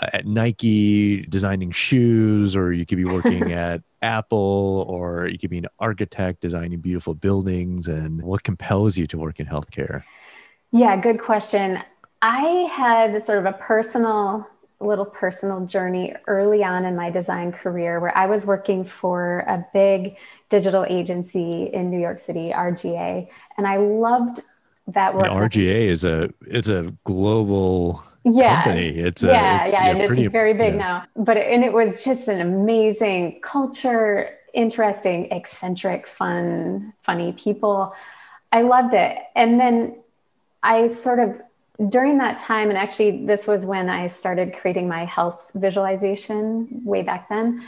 [0.00, 5.58] at Nike designing shoes, or you could be working at Apple, or you could be
[5.58, 7.88] an architect designing beautiful buildings.
[7.88, 10.02] And what compels you to work in healthcare?
[10.72, 11.78] Yeah, good question.
[12.20, 14.46] I had sort of a personal,
[14.80, 19.64] little personal journey early on in my design career where I was working for a
[19.72, 20.16] big
[20.48, 24.42] digital agency in New York City, RGA, and I loved
[24.88, 25.26] that work.
[25.26, 28.64] And RGA is a it's a global yeah.
[28.64, 28.88] company.
[28.98, 30.80] It's a, yeah, it's, yeah, and pretty, it's very big yeah.
[30.80, 31.04] now.
[31.16, 37.94] But and it was just an amazing culture, interesting, eccentric, fun, funny people.
[38.52, 39.18] I loved it.
[39.34, 39.96] And then
[40.62, 41.40] I sort of
[41.88, 47.02] during that time, and actually this was when I started creating my health visualization way
[47.02, 47.64] back then.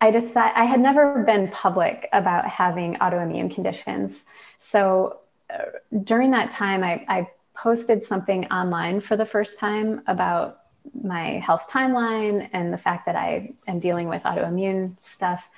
[0.00, 4.24] I decided I had never been public about having autoimmune conditions.
[4.58, 5.58] So uh,
[6.02, 10.62] during that time, I, I posted something online for the first time about
[11.02, 15.48] my health timeline and the fact that I am dealing with autoimmune stuff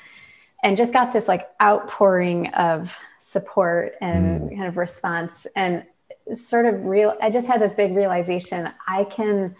[0.62, 4.56] and just got this like outpouring of support and mm.
[4.56, 5.84] kind of response and
[6.32, 9.56] sort of real I just had this big realization I can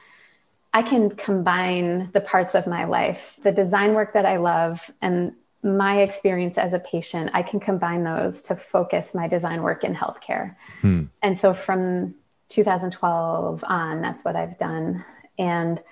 [0.73, 5.35] I can combine the parts of my life the design work that I love and
[5.63, 9.95] my experience as a patient I can combine those to focus my design work in
[9.95, 10.57] healthcare.
[10.83, 11.09] Mm.
[11.23, 12.15] And so from
[12.49, 14.01] 2012 on.
[14.01, 15.05] That's what I've done.
[15.39, 15.83] And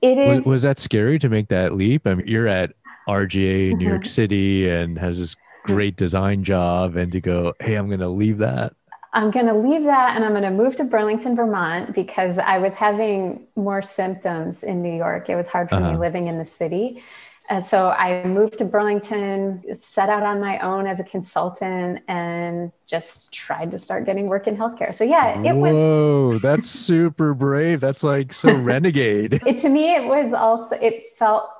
[0.00, 0.38] it is.
[0.38, 2.06] Was, was that scary to make that leap?
[2.06, 2.72] I mean, you're at
[3.08, 7.74] RGA in New York City and has this great design job, and to go, hey,
[7.74, 8.72] I'm going to leave that.
[9.12, 12.58] I'm going to leave that and I'm going to move to Burlington, Vermont because I
[12.58, 15.28] was having more symptoms in New York.
[15.28, 15.92] It was hard for uh-huh.
[15.92, 17.02] me living in the city.
[17.50, 22.70] And so I moved to Burlington, set out on my own as a consultant, and
[22.86, 24.94] just tried to start getting work in healthcare.
[24.94, 25.72] So yeah, it was.
[25.72, 27.80] Whoa, that's super brave.
[27.80, 29.42] That's like so renegade.
[29.44, 30.76] It to me, it was also.
[30.76, 31.50] It felt.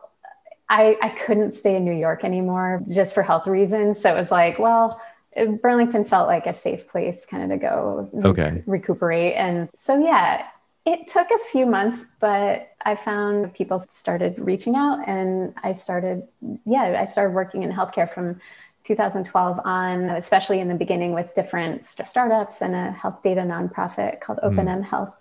[0.68, 4.00] I I couldn't stay in New York anymore just for health reasons.
[4.00, 4.96] So it was like, well,
[5.36, 8.62] uh, Burlington felt like a safe place, kind of to go okay.
[8.64, 9.34] recuperate.
[9.34, 10.46] And so yeah,
[10.86, 16.26] It took a few months, but I found people started reaching out and I started,
[16.64, 18.40] yeah, I started working in healthcare from
[18.84, 24.38] 2012 on, especially in the beginning with different startups and a health data nonprofit called
[24.42, 24.84] OpenM mm.
[24.84, 25.14] Health.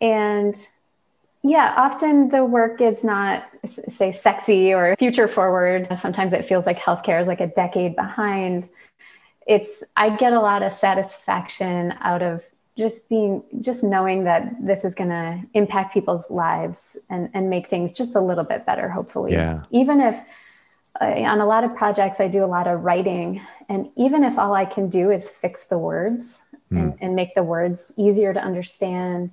[0.00, 0.56] And
[1.42, 3.44] yeah, often the work is not,
[3.88, 5.88] say, sexy or future forward.
[5.98, 8.68] Sometimes it feels like healthcare is like a decade behind.
[9.46, 12.42] It's, I get a lot of satisfaction out of
[12.76, 17.68] just being, just knowing that this is going to impact people's lives and, and make
[17.68, 19.32] things just a little bit better, hopefully.
[19.32, 19.64] Yeah.
[19.70, 20.18] Even if
[21.00, 23.42] uh, on a lot of projects, I do a lot of writing.
[23.68, 26.40] And even if all I can do is fix the words
[26.72, 26.80] mm.
[26.80, 29.30] and, and make the words easier to understand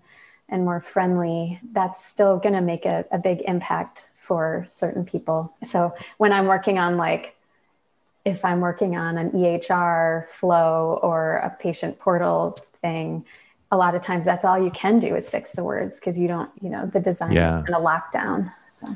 [0.50, 5.54] and more friendly, that's still going to make a, a big impact for certain people.
[5.68, 7.36] So when I'm working on like,
[8.26, 13.26] if I'm working on an EHR flow or a patient portal thing,
[13.72, 16.28] a lot of times that's all you can do is fix the words because you
[16.28, 17.60] don't, you know, the design yeah.
[17.60, 18.52] is kind of locked down.
[18.80, 18.96] So.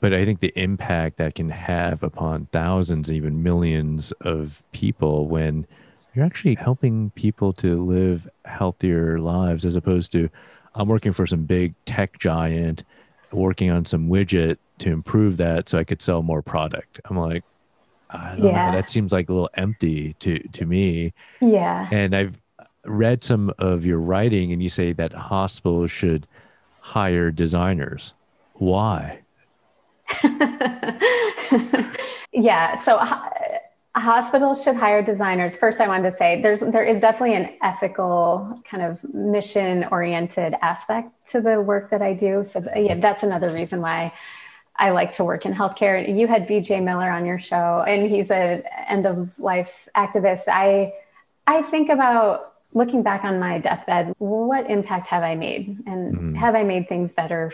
[0.00, 5.66] But I think the impact that can have upon thousands, even millions of people when
[6.14, 10.28] you're actually helping people to live healthier lives as opposed to
[10.78, 12.84] I'm working for some big tech giant,
[13.32, 17.00] working on some widget to improve that so I could sell more product.
[17.06, 17.44] I'm like,
[18.10, 18.70] I don't yeah.
[18.70, 18.76] know.
[18.76, 21.12] That seems like a little empty to to me.
[21.40, 21.88] Yeah.
[21.90, 22.38] And I've
[22.86, 26.26] read some of your writing, and you say that hospitals should
[26.80, 28.14] hire designers.
[28.54, 29.20] Why?
[32.32, 32.80] yeah.
[32.80, 32.98] So
[33.96, 38.60] hospitals should hire designers first i wanted to say there's there is definitely an ethical
[38.70, 43.48] kind of mission oriented aspect to the work that i do so yeah that's another
[43.50, 44.12] reason why
[44.76, 48.30] i like to work in healthcare you had bj miller on your show and he's
[48.30, 50.92] an end of life activist i
[51.46, 56.34] i think about looking back on my deathbed what impact have i made and mm-hmm.
[56.34, 57.52] have i made things better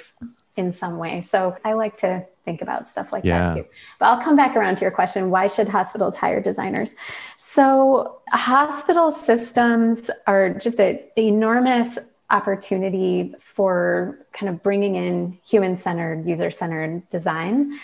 [0.56, 3.48] in some way so i like to think about stuff like yeah.
[3.48, 3.68] that too.
[3.98, 6.94] But I'll come back around to your question why should hospitals hire designers?
[7.36, 11.98] So, hospital systems are just an enormous
[12.30, 17.78] opportunity for kind of bringing in human centered, user centered design.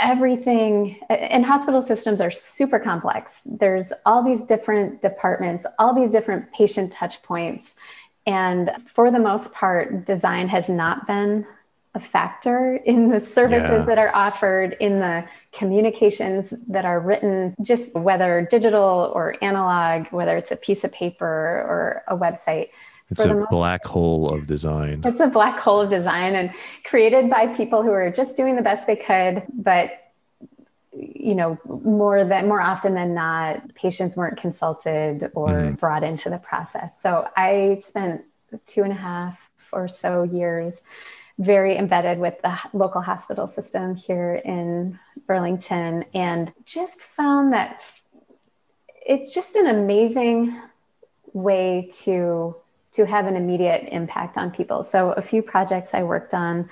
[0.00, 3.40] Everything and hospital systems are super complex.
[3.44, 7.74] There's all these different departments, all these different patient touch points.
[8.26, 11.46] And for the most part, design has not been
[11.94, 13.84] a factor in the services yeah.
[13.84, 20.36] that are offered, in the communications that are written, just whether digital or analog, whether
[20.36, 22.68] it's a piece of paper or a website.
[23.10, 25.02] It's a black hole of design.
[25.04, 26.52] It's a black hole of design and
[26.84, 29.90] created by people who are just doing the best they could, but
[30.92, 35.74] you know more than more often than not patients weren't consulted or mm-hmm.
[35.76, 38.22] brought into the process so i spent
[38.66, 40.82] two and a half or so years
[41.40, 47.80] very embedded with the local hospital system here in Burlington and just found that
[49.06, 50.60] it's just an amazing
[51.32, 52.54] way to
[52.92, 54.82] to have an immediate impact on people.
[54.82, 56.68] So a few projects I worked on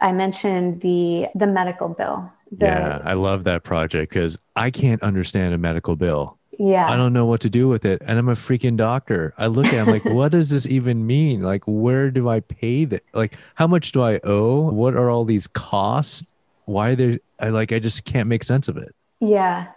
[0.00, 2.32] I mentioned the the medical bill.
[2.52, 6.38] The, yeah, I love that project cuz I can't understand a medical bill.
[6.58, 6.90] Yeah.
[6.90, 8.02] I don't know what to do with it.
[8.04, 9.32] And I'm a freaking doctor.
[9.38, 11.40] I look at it, I'm like, what does this even mean?
[11.42, 13.04] Like, where do I pay that?
[13.14, 14.62] Like, how much do I owe?
[14.62, 16.24] What are all these costs?
[16.64, 18.94] Why there I like I just can't make sense of it.
[19.20, 19.68] Yeah.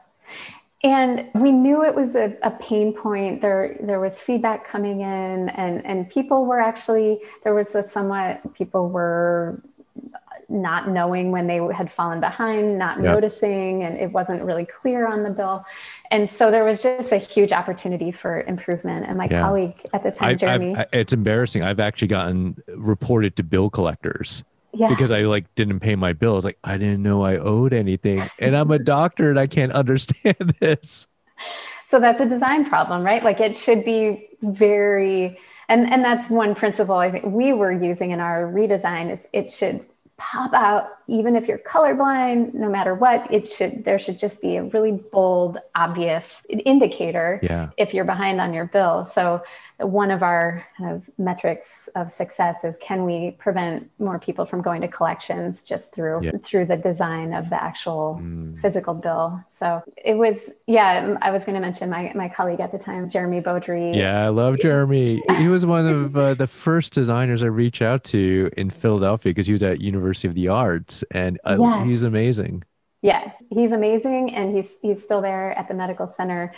[0.84, 3.42] And we knew it was a, a pain point.
[3.42, 8.54] There there was feedback coming in and and people were actually there was a somewhat
[8.56, 9.62] people were
[10.52, 13.14] not knowing when they had fallen behind, not yep.
[13.14, 15.66] noticing, and it wasn't really clear on the bill.
[16.12, 19.06] And so there was just a huge opportunity for improvement.
[19.08, 19.42] And my yeah.
[19.42, 21.64] colleague at the time, I've, Jeremy, I've, it's embarrassing.
[21.64, 24.44] I've actually gotten reported to bill collectors.
[24.74, 24.90] Yeah.
[24.90, 26.36] Because I like didn't pay my bill.
[26.36, 28.24] I like, I didn't know I owed anything.
[28.40, 31.08] And I'm a doctor and I can't understand this.
[31.88, 33.24] So that's a design problem, right?
[33.24, 38.12] Like it should be very and and that's one principle I think we were using
[38.12, 39.86] in our redesign is it should
[40.18, 44.56] pop out even if you're colorblind no matter what it should there should just be
[44.56, 47.68] a really bold obvious indicator yeah.
[47.78, 49.44] if you're behind on your bill so
[49.80, 54.62] one of our kind of metrics of success is can we prevent more people from
[54.62, 56.32] going to collections just through yeah.
[56.44, 58.60] through the design of the actual mm.
[58.62, 62.72] physical bill so it was yeah i was going to mention my, my colleague at
[62.72, 66.94] the time jeremy beaudry yeah i love jeremy he was one of uh, the first
[66.94, 71.01] designers i reached out to in philadelphia because he was at university of the arts
[71.12, 71.88] and uh, yes.
[71.88, 72.64] he's amazing
[73.02, 76.54] yeah he's amazing and he's he's still there at the medical center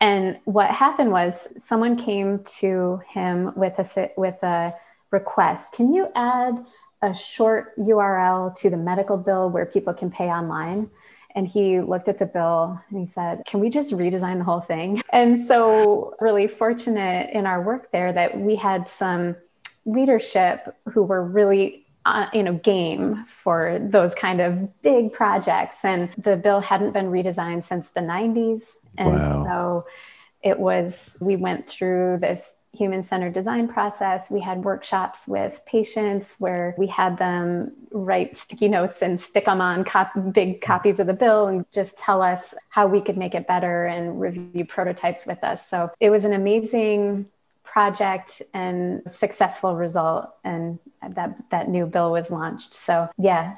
[0.00, 4.74] and what happened was someone came to him with a with a
[5.10, 6.64] request can you add
[7.02, 10.88] a short URL to the medical bill where people can pay online?
[11.34, 14.60] And he looked at the bill and he said, Can we just redesign the whole
[14.60, 15.02] thing?
[15.10, 19.36] And so, really fortunate in our work there that we had some
[19.84, 26.10] leadership who were really uh, you know game for those kind of big projects and
[26.18, 29.44] the bill hadn't been redesigned since the 90s and wow.
[29.44, 29.86] so
[30.42, 34.30] it was we went through this human centered design process.
[34.30, 39.60] We had workshops with patients where we had them write sticky notes and stick them
[39.60, 43.34] on cop- big copies of the bill and just tell us how we could make
[43.34, 45.68] it better and review prototypes with us.
[45.68, 47.26] So it was an amazing
[47.72, 50.78] project and successful result and
[51.16, 53.54] that that new bill was launched so yeah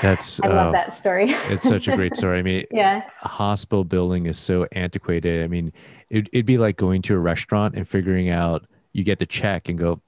[0.00, 1.26] that's I love uh, that story.
[1.28, 2.38] it's such a great story.
[2.38, 5.42] I mean, yeah, a hospital building is so antiquated.
[5.42, 5.72] I mean,
[6.10, 9.68] it, it'd be like going to a restaurant and figuring out you get the check
[9.68, 10.00] and go,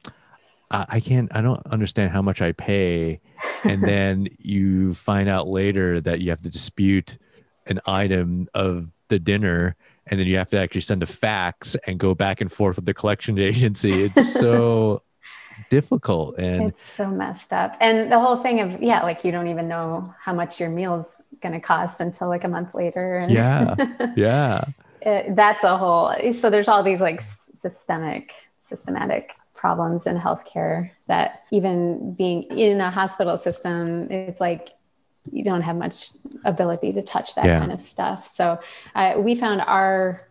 [0.70, 3.20] I, I can't, I don't understand how much I pay,
[3.64, 7.18] and then you find out later that you have to dispute
[7.66, 9.74] an item of the dinner
[10.06, 12.86] and then you have to actually send a fax and go back and forth with
[12.86, 14.04] the collection agency.
[14.04, 15.02] It's so
[15.70, 17.76] difficult and it's so messed up.
[17.80, 21.16] And the whole thing of yeah like you don't even know how much your meal's
[21.40, 23.16] going to cost until like a month later.
[23.16, 23.74] And yeah.
[24.16, 24.64] Yeah.
[25.00, 31.34] It, that's a whole so there's all these like systemic systematic problems in healthcare that
[31.50, 34.70] even being in a hospital system it's like
[35.30, 36.10] you don't have much
[36.44, 37.58] ability to touch that yeah.
[37.58, 38.58] kind of stuff so
[38.94, 40.26] uh, we found our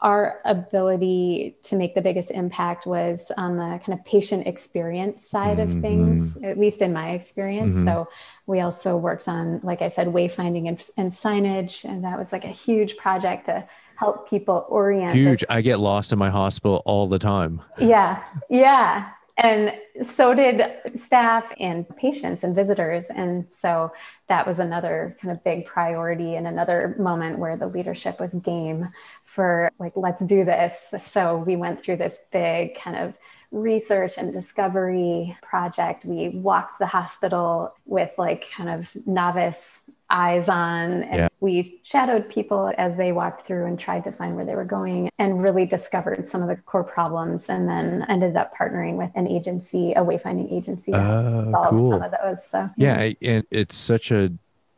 [0.00, 5.58] our ability to make the biggest impact was on the kind of patient experience side
[5.58, 5.80] of mm-hmm.
[5.80, 7.74] things, at least in my experience.
[7.74, 7.86] Mm-hmm.
[7.86, 8.08] So
[8.46, 12.44] we also worked on, like I said, wayfinding and, and, signage, and that was like
[12.44, 13.66] a huge project to
[13.96, 15.14] help people orient.
[15.14, 15.40] Huge.
[15.40, 15.50] This.
[15.50, 17.62] I get lost in my hospital all the time.
[17.78, 19.10] Yeah, yeah.
[19.38, 19.74] And
[20.08, 20.62] so did
[20.98, 23.10] staff and patients and visitors.
[23.10, 23.92] And so
[24.28, 28.88] that was another kind of big priority and another moment where the leadership was game
[29.24, 30.72] for like, let's do this.
[31.12, 33.14] So we went through this big kind of
[33.50, 36.04] research and discovery project.
[36.06, 41.28] We walked the hospital with like kind of novice eyes on and yeah.
[41.40, 45.10] we shadowed people as they walked through and tried to find where they were going
[45.18, 49.26] and really discovered some of the core problems and then ended up partnering with an
[49.26, 51.90] agency a wayfinding agency to uh, solve cool.
[51.90, 54.32] some of those so yeah and it's such a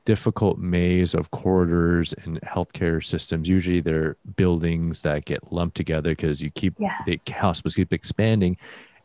[0.06, 6.40] difficult maze of corridors and healthcare systems usually they're buildings that get lumped together because
[6.40, 6.96] you keep yeah.
[7.04, 8.56] the hospitals keep expanding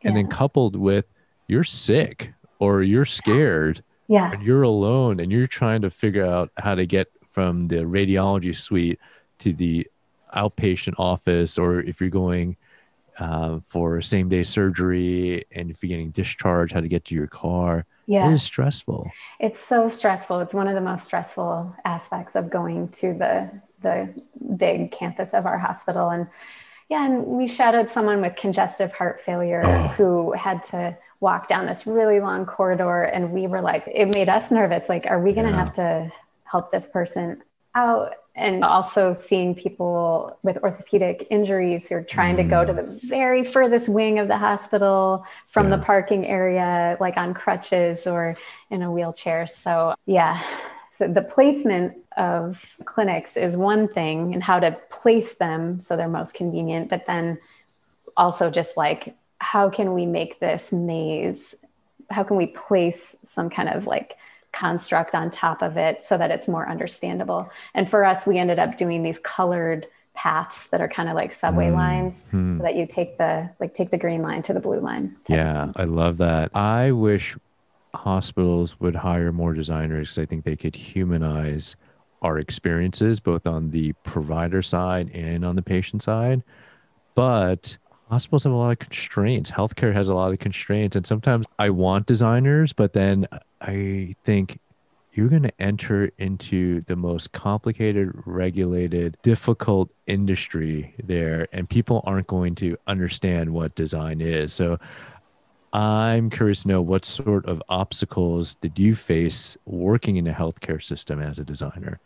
[0.04, 0.22] and yeah.
[0.22, 1.06] then coupled with
[1.50, 3.84] you're sick or you're scared
[4.14, 4.32] yeah.
[4.32, 8.56] And you're alone and you're trying to figure out how to get from the radiology
[8.56, 9.00] suite
[9.40, 9.88] to the
[10.36, 12.56] outpatient office, or if you're going
[13.18, 17.26] uh, for same day surgery and if you're getting discharged, how to get to your
[17.26, 17.88] car.
[18.06, 18.30] Yeah.
[18.30, 19.10] It is stressful.
[19.40, 20.42] It's so stressful.
[20.42, 23.50] It's one of the most stressful aspects of going to the
[23.82, 24.14] the
[24.56, 26.10] big campus of our hospital.
[26.10, 26.28] And
[26.90, 29.88] yeah, and we shadowed someone with congestive heart failure oh.
[29.90, 33.04] who had to walk down this really long corridor.
[33.04, 34.90] And we were like, it made us nervous.
[34.90, 35.64] Like, are we going to yeah.
[35.64, 36.12] have to
[36.44, 37.42] help this person
[37.74, 38.16] out?
[38.36, 42.38] And also seeing people with orthopedic injuries who are trying mm.
[42.38, 42.76] to go to mm.
[42.76, 45.78] the very furthest wing of the hospital from yeah.
[45.78, 48.36] the parking area, like on crutches or
[48.72, 49.46] in a wheelchair.
[49.46, 50.44] So, yeah,
[50.98, 56.08] so the placement of clinics is one thing and how to place them so they're
[56.08, 57.38] most convenient, but then
[58.16, 61.54] also just like how can we make this maze?
[62.10, 64.16] How can we place some kind of like
[64.54, 67.50] construct on top of it so that it's more understandable?
[67.74, 71.34] And for us, we ended up doing these colored paths that are kind of like
[71.34, 72.56] subway mm, lines mm.
[72.56, 75.18] so that you take the like take the green line to the blue line.
[75.28, 76.56] Yeah, I love that.
[76.56, 77.36] I wish
[77.94, 81.76] hospitals would hire more designers because I think they could humanize
[82.24, 86.42] our experiences both on the provider side and on the patient side.
[87.16, 87.78] But
[88.10, 89.52] hospitals have a lot of constraints.
[89.52, 90.96] Healthcare has a lot of constraints.
[90.96, 93.28] And sometimes I want designers, but then
[93.62, 94.60] I think
[95.14, 102.28] you're going to enter into the most complicated, regulated, difficult industry there, and people aren't
[102.28, 104.54] going to understand what design is.
[104.54, 104.80] So
[105.72, 110.82] I'm curious to know what sort of obstacles did you face working in a healthcare
[110.84, 112.00] system as a designer?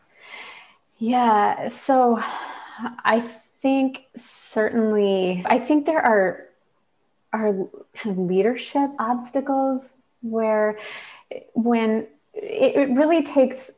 [0.99, 2.21] Yeah, so
[3.03, 3.29] I
[3.61, 4.05] think
[4.51, 6.43] certainly I think there are
[7.33, 7.53] are
[7.93, 10.79] kind of leadership obstacles where
[11.53, 13.71] when it, really takes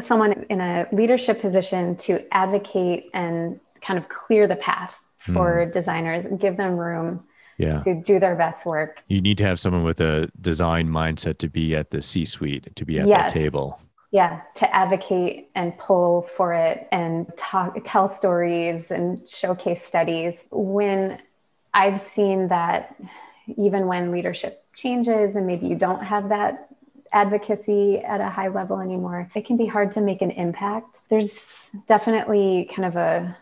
[0.00, 4.96] someone in a leadership position to advocate and kind of clear the path
[5.32, 5.72] for mm.
[5.72, 7.22] designers, give them room
[7.58, 7.82] yeah.
[7.82, 9.00] to do their best work.
[9.06, 12.74] You need to have someone with a design mindset to be at the C suite,
[12.74, 13.32] to be at Yes.
[13.32, 13.80] that table.
[14.14, 20.34] Yeah, to advocate and pull for it and talk, tell stories and showcase studies.
[20.52, 21.18] When
[21.74, 22.94] I've seen that,
[23.56, 26.68] even when leadership changes and maybe you don't have that
[27.12, 31.00] advocacy at a high level anymore, it can be hard to make an impact.
[31.08, 33.36] There's definitely kind of a,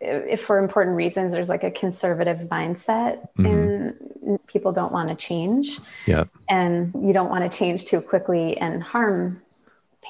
[0.00, 3.44] if for important reasons, there's like a conservative mindset, mm-hmm.
[3.44, 6.24] and people don't want to change Yeah.
[6.48, 9.42] and you don't want to change too quickly and harm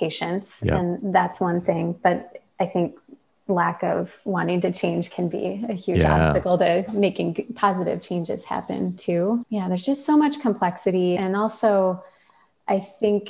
[0.00, 0.76] patients Yeah.
[0.78, 2.18] and that's one thing but
[2.60, 2.88] i think
[3.48, 6.14] lack of wanting to change can be a huge Yeah.
[6.26, 12.02] obstacle to making positive changes happen too yeah there's just so much complexity and also
[12.68, 13.22] i think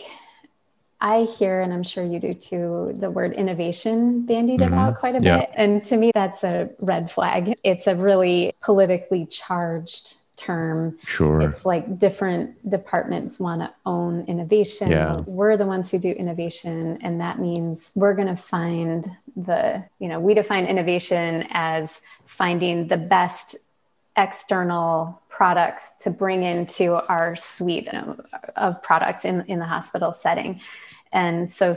[0.99, 4.69] I hear, and I'm sure you do too, the word innovation bandied Mhm.
[4.69, 5.41] about quite a Yeah.
[5.41, 5.51] bit.
[5.55, 7.55] And to me, that's a red flag.
[7.62, 11.41] It's a really politically charged term Sure.
[11.41, 14.91] it's like different departments want to own innovation.
[14.91, 15.20] Yeah.
[15.26, 16.99] We're the ones who do innovation.
[17.01, 22.89] And that means we're going to find the, you know, we define innovation as finding
[22.89, 23.57] the best
[24.16, 28.20] external products to bring into our suite of,
[28.57, 30.61] of products in, in the hospital setting.
[31.12, 31.76] And so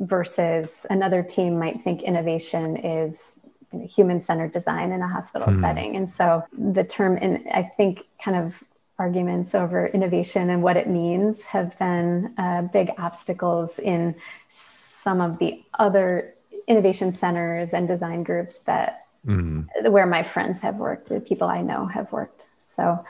[0.00, 3.40] versus another team might think innovation is
[3.72, 5.60] human centered design in a hospital Hmm.
[5.60, 5.96] setting.
[5.96, 8.62] And so the term, and I think, kind of
[8.98, 14.14] arguments over innovation and what it means have been uh, big obstacles in
[14.50, 16.34] some of the other
[16.66, 19.66] innovation centers and design groups that Mhm.
[19.90, 22.46] where my friends have worked, the people I know have worked.
[22.62, 23.04] So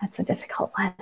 [0.00, 0.94] that's a difficult one.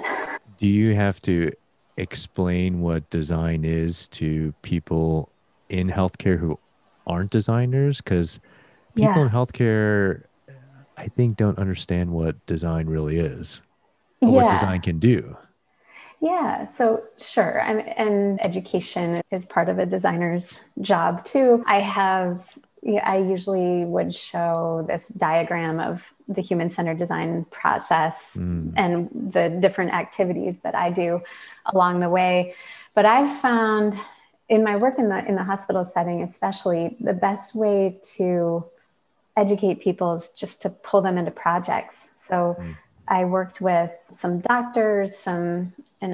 [0.59, 1.53] Do you have to
[1.97, 5.31] explain what design is to people
[5.69, 6.59] in healthcare who
[7.07, 8.01] aren't designers?
[8.01, 8.41] Because
[8.99, 9.23] people Yeah.
[9.23, 10.25] in healthcare,
[10.97, 13.63] I think, don't understand what design really is
[14.21, 15.37] or what design can do.
[16.21, 17.63] Yeah, so sure.
[17.63, 21.63] I'm, and education is part of a designer's job too.
[21.69, 22.49] I have,
[23.05, 28.73] I usually would show this diagram of the human centered design process Mm.
[28.77, 31.23] and the different activities that I do
[31.67, 32.55] along the way.
[32.97, 34.01] But I've found
[34.49, 38.65] in my work in the in the hospital setting, especially, the best way to
[39.43, 41.97] educate people is just to pull them into projects.
[42.29, 42.77] So Mm.
[43.19, 45.73] I worked with some doctors, some
[46.07, 46.13] an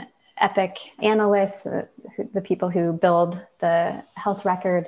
[0.49, 0.73] epic
[1.13, 3.31] analysts, uh, who, the people who build
[3.65, 3.77] the
[4.25, 4.85] health record.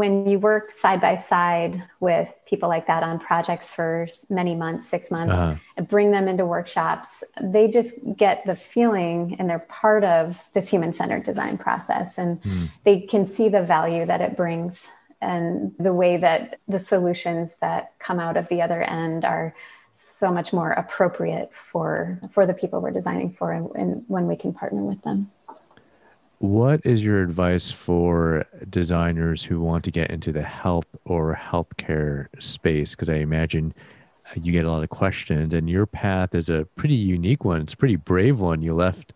[0.00, 4.86] When you work side by side with people like that on projects for many months,
[4.94, 5.54] six months, Uh-huh.
[5.76, 7.94] and bring them into workshops, they just
[8.24, 12.68] get the feeling and they're part of this human centered design process and Mm.
[12.84, 14.72] they can see the value that it brings
[15.20, 19.54] and the way that the solutions that come out of the other end are
[19.94, 24.36] so much more appropriate for for the people we're designing for and, and when we
[24.36, 25.30] can partner with them
[26.38, 32.28] What is your advice for designers who want to get into the health or healthcare
[32.38, 32.92] space?
[32.92, 33.74] Because I imagine
[34.26, 37.60] uh, you get a lot of questions, and your path is a pretty unique one.
[37.62, 38.62] It's a pretty brave one.
[38.62, 39.14] You left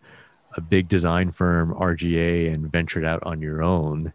[0.57, 4.11] a big design firm, RGA, and ventured out on your own.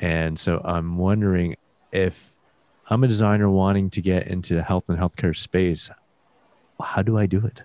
[0.00, 1.56] And so I'm wondering
[1.92, 2.34] if
[2.88, 5.90] I'm a designer wanting to get into the health and healthcare space,
[6.82, 7.62] how do I do it?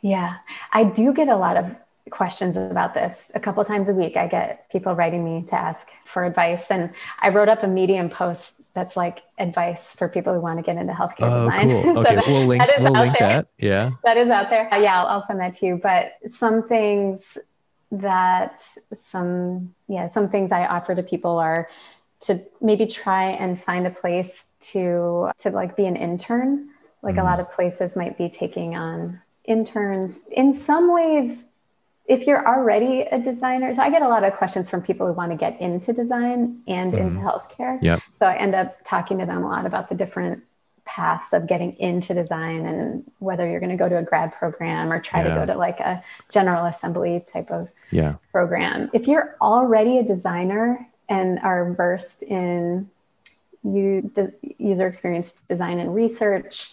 [0.00, 0.36] yeah
[0.72, 1.74] i do get a lot of
[2.10, 5.88] questions about this a couple times a week i get people writing me to ask
[6.06, 6.90] for advice and
[7.20, 10.76] i wrote up a medium post that's like advice for people who want to get
[10.76, 11.82] into healthcare Oh, design cool.
[11.94, 13.28] So Okay, that- we'll link, that is we'll out link there.
[13.28, 13.46] that.
[13.58, 13.90] Yeah.
[14.04, 14.72] that is out there.
[14.72, 15.80] Uh, yeah, I'll, I'll send that to you.
[15.82, 17.22] But some things
[17.90, 18.60] that
[19.10, 21.68] some yeah some things I offer to people are
[22.20, 26.68] to maybe try and find a place to to like be an intern.
[27.02, 27.20] Like Mhm.
[27.20, 30.18] a lot of places might be taking on interns.
[30.30, 31.46] In some ways,
[32.06, 35.12] if you're already a designer, so I get a lot of questions from people who
[35.12, 37.22] want to get into design and into Mhm.
[37.22, 37.78] healthcare.
[37.82, 38.00] Yep.
[38.18, 40.42] So I end up talking to them a lot about the different
[40.88, 44.90] paths of getting into design and whether you're going to go to a grad program
[44.90, 45.34] or try Yeah.
[45.34, 48.14] to go to like a general assembly type of Yeah.
[48.32, 48.90] program.
[48.94, 52.88] If you're already a designer and are versed in
[53.62, 56.72] you de- user experience design and research,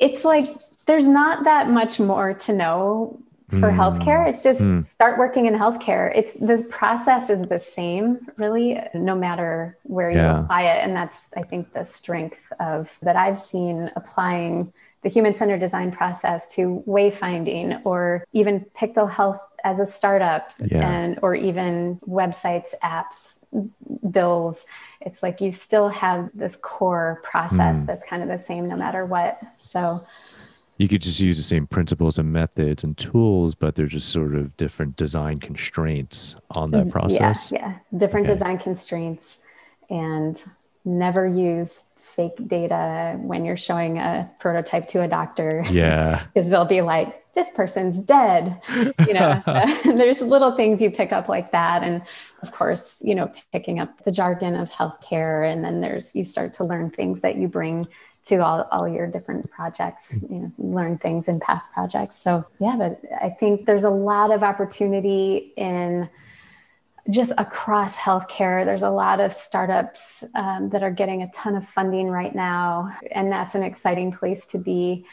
[0.00, 0.46] it's like
[0.86, 3.18] there's not that much more to know
[3.50, 3.76] for Mm.
[3.76, 4.28] healthcare.
[4.28, 4.82] It's just Mm.
[4.84, 6.12] start working in healthcare.
[6.14, 10.40] It's the process is the same, really, no matter where you Yeah.
[10.40, 10.84] apply it.
[10.84, 14.72] And that's, I think, the strength of that I've seen applying
[15.02, 20.86] the human centered design process to wayfinding or even Pictal Health as a startup Yeah.
[20.88, 23.36] and or even websites, apps,
[24.10, 24.64] bills.
[25.00, 27.86] It's like you still have this core process Mm.
[27.86, 29.40] that's kind of the same no matter what.
[29.56, 30.00] So
[30.78, 34.34] you could just use the same principles and methods and tools, but they're just sort
[34.34, 36.90] of different design constraints on that mm-hmm.
[36.90, 37.50] process.
[37.52, 37.98] Yeah, yeah.
[37.98, 38.34] Different okay.
[38.34, 39.38] design constraints
[39.90, 40.40] and
[40.84, 45.64] never use fake data when you're showing a prototype to a doctor.
[45.70, 46.24] Yeah.
[46.34, 48.60] Because they'll be like, this person's dead.
[49.06, 49.62] You know, so
[49.96, 51.82] there's little things you pick up like that.
[51.82, 52.02] And
[52.42, 55.50] of course, you know, picking up the jargon of healthcare.
[55.50, 57.86] And then there's, you start to learn things that you bring
[58.28, 62.16] to all, all your different projects, you know, learn things in past projects.
[62.16, 66.08] So yeah, but I think there's a lot of opportunity in
[67.10, 68.64] just across healthcare.
[68.64, 72.94] There's a lot of startups um, that are getting a ton of funding right now,
[73.10, 75.06] and that's an exciting place to be.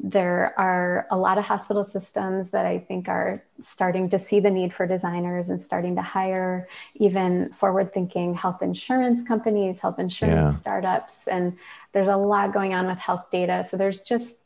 [0.00, 4.50] There are a lot of hospital systems that I think are starting to see the
[4.50, 10.52] need for designers and starting to hire even forward thinking health insurance companies, health insurance
[10.52, 10.54] yeah.
[10.54, 11.26] startups.
[11.26, 11.58] And
[11.92, 13.66] there's a lot going on with health data.
[13.68, 14.36] So there's just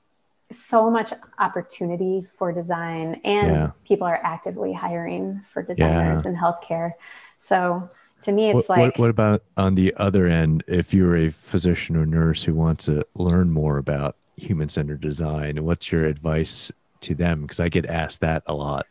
[0.53, 3.71] so much opportunity for design and yeah.
[3.85, 6.31] people are actively hiring for designers yeah.
[6.31, 6.93] in healthcare
[7.39, 7.87] so
[8.21, 11.31] to me it's what, like what, what, about on the other end if you're a
[11.31, 16.73] physician or nurse who wants to learn more about human-centered design and what's your advice
[17.01, 18.87] to them because i get asked that a lot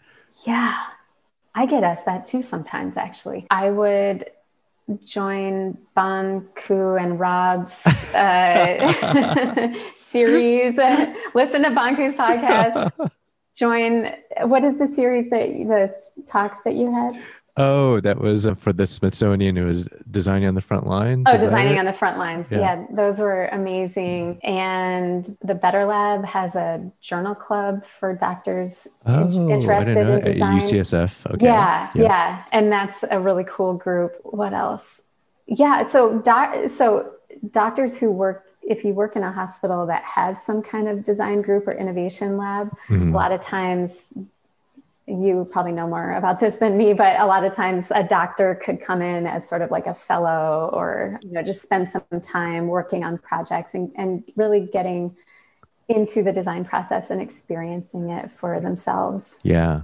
[0.45, 0.78] yeah
[1.56, 4.26] i get asked that too sometimes actually i would
[5.06, 7.86] join Bon Ku and Rob's
[8.16, 10.78] uh, series.
[11.34, 12.91] Listen to Bon Ku's podcast.
[13.56, 14.12] Join.
[14.43, 17.22] What is the series that the talks that you had?
[17.58, 19.58] Oh, that was uh, for the Smithsonian.
[19.58, 21.26] It was designing on the front lines.
[21.28, 22.47] Oh, designing on the front lines.
[22.49, 22.60] Yeah.
[22.60, 22.86] yeah.
[22.91, 24.39] those were amazing.
[24.43, 30.58] And the Better Lab has a journal club for doctors oh, interested in design.
[30.58, 31.34] At UCSF.
[31.34, 31.45] Okay.
[31.45, 34.14] Yeah, yeah, yeah, and that's a really cool group.
[34.24, 35.02] What else?
[35.45, 37.12] Yeah, so doc, so
[37.52, 41.41] doctors who work if you work in a hospital that has some kind of design
[41.41, 43.10] group or innovation lab, mm-hmm.
[43.10, 44.04] a lot of times
[45.12, 48.55] you probably know more about this than me, but a lot of times a doctor
[48.55, 52.03] could come in as sort of like a fellow or, you know, just spend some
[52.22, 55.16] time working on projects and, and really getting
[55.89, 59.38] into the design process and experiencing it for themselves.
[59.43, 59.82] Yeah.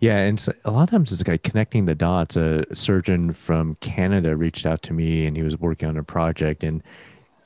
[0.00, 0.18] Yeah.
[0.18, 2.36] And so a lot of times it's like connecting the dots.
[2.36, 6.64] A surgeon from Canada reached out to me and he was working on a project
[6.64, 6.82] and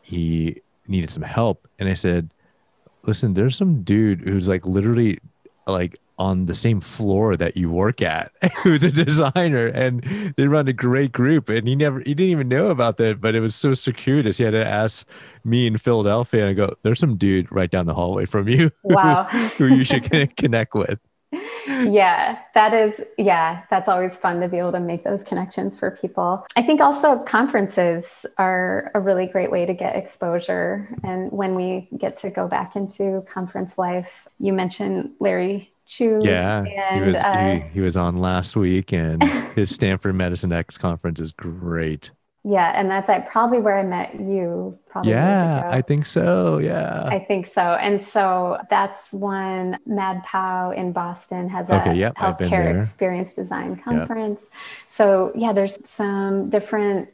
[0.03, 1.69] he needed some help.
[1.79, 2.33] And I said,
[3.03, 5.19] listen, there's some dude who's like literally
[5.67, 10.03] like on the same floor that you work at who's a designer and
[10.37, 13.35] they run a great group and he never he didn't even know about that but
[13.35, 14.39] it was so circuitous.
[14.39, 15.07] He had to ask
[15.45, 18.71] me in philadelphia and I go there's some dude right down the hallway from you
[18.83, 19.25] wow.
[19.25, 20.99] who, who you should connect with.
[21.67, 25.91] Yeah that is yeah that's always fun to be able to make those connections for
[25.91, 26.47] people.
[26.57, 31.89] I think also conferences are a really great way to get exposure and when we
[31.97, 37.61] get to go back into conference life you mentioned larry Yeah, and, he was uh,
[37.65, 39.23] he, he was on last week, and
[39.55, 42.11] his Stanford Medicine X conference is great.
[42.45, 44.79] Yeah, and that's like probably where I met you.
[44.89, 46.59] Probably yeah, I think so.
[46.59, 47.61] Yeah, I think so.
[47.61, 54.43] And so that's when MadPow in Boston has a okay, yep, healthcare experience design conference.
[54.43, 54.51] Yep.
[54.87, 57.09] So yeah, there's some different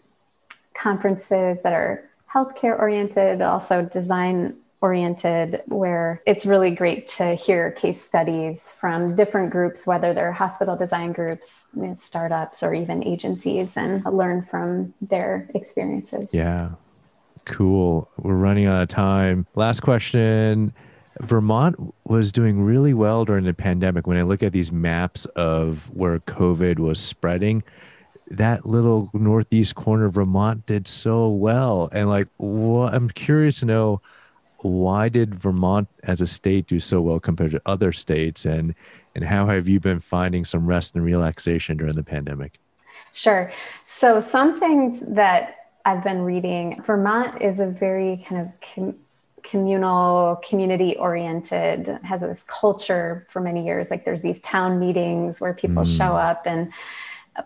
[0.75, 8.03] conferences that are healthcare oriented, also design oriented where it's really great to hear case
[8.03, 13.73] studies from different groups whether they're hospital design groups you know, startups or even agencies
[13.77, 16.31] and learn from their experiences.
[16.33, 16.71] Yeah.
[17.45, 18.09] Cool.
[18.17, 19.47] We're running out of time.
[19.55, 20.73] Last question.
[21.21, 24.07] Vermont was doing really well during the pandemic.
[24.07, 27.63] When I look at these maps of where COVID was spreading,
[28.31, 31.89] that little northeast corner of Vermont did so well.
[31.93, 34.01] And like, I'm curious to know
[34.65, 38.75] why did Vermont as a state do so well compared to other states and
[39.15, 42.59] and how have you been finding some rest and relaxation during the pandemic?
[43.13, 43.53] Sure.
[43.85, 48.97] So some things that I've been reading, Vermont is a very kind of com-
[49.45, 53.91] communal, community oriented, has this culture for many years.
[53.91, 55.97] Like there's these town meetings where people mm.
[55.97, 56.73] show up and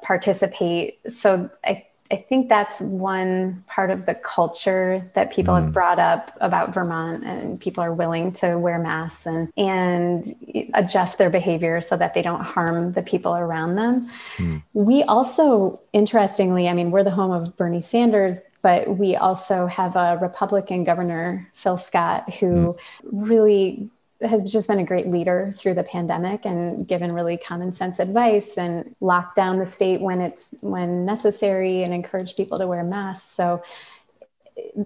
[0.03, 1.01] participate.
[1.13, 5.63] So I I think that's one part of the culture that people mm.
[5.63, 10.27] have brought up about Vermont, and people are willing to wear masks and and
[10.75, 14.07] adjust their behavior so that they don't harm the people around them.
[14.37, 14.63] Mm.
[14.73, 19.95] We also, interestingly, I mean, we're the home of Bernie Sanders, but we also have
[19.97, 22.79] a Republican governor, Phil Scott, who mm.
[23.05, 23.91] really
[24.21, 28.59] has just been a great leader through the pandemic and given really common sense advice
[28.59, 33.31] and locked down the state when it's when necessary and encouraged people to wear masks
[33.31, 33.63] so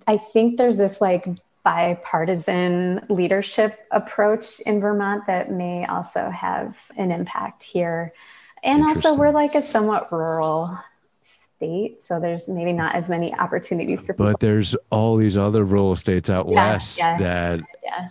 [0.07, 1.27] i think there's this like
[1.65, 8.13] bipartisan leadership approach in Vermont that may also have an impact here.
[8.63, 10.79] And also, we're like a somewhat rural
[11.57, 14.27] state, so there's maybe not as many opportunities for people.
[14.27, 18.09] But there's all these other rural states out yeah, west yeah, that yeah.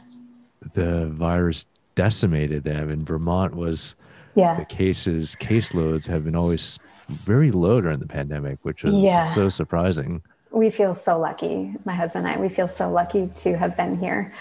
[0.73, 3.95] The virus decimated them, and Vermont was
[4.35, 4.57] yeah.
[4.57, 9.27] the cases caseloads have been always very low during the pandemic, which is yeah.
[9.27, 10.21] so surprising.
[10.51, 12.39] We feel so lucky, my husband and I.
[12.39, 14.33] We feel so lucky to have been here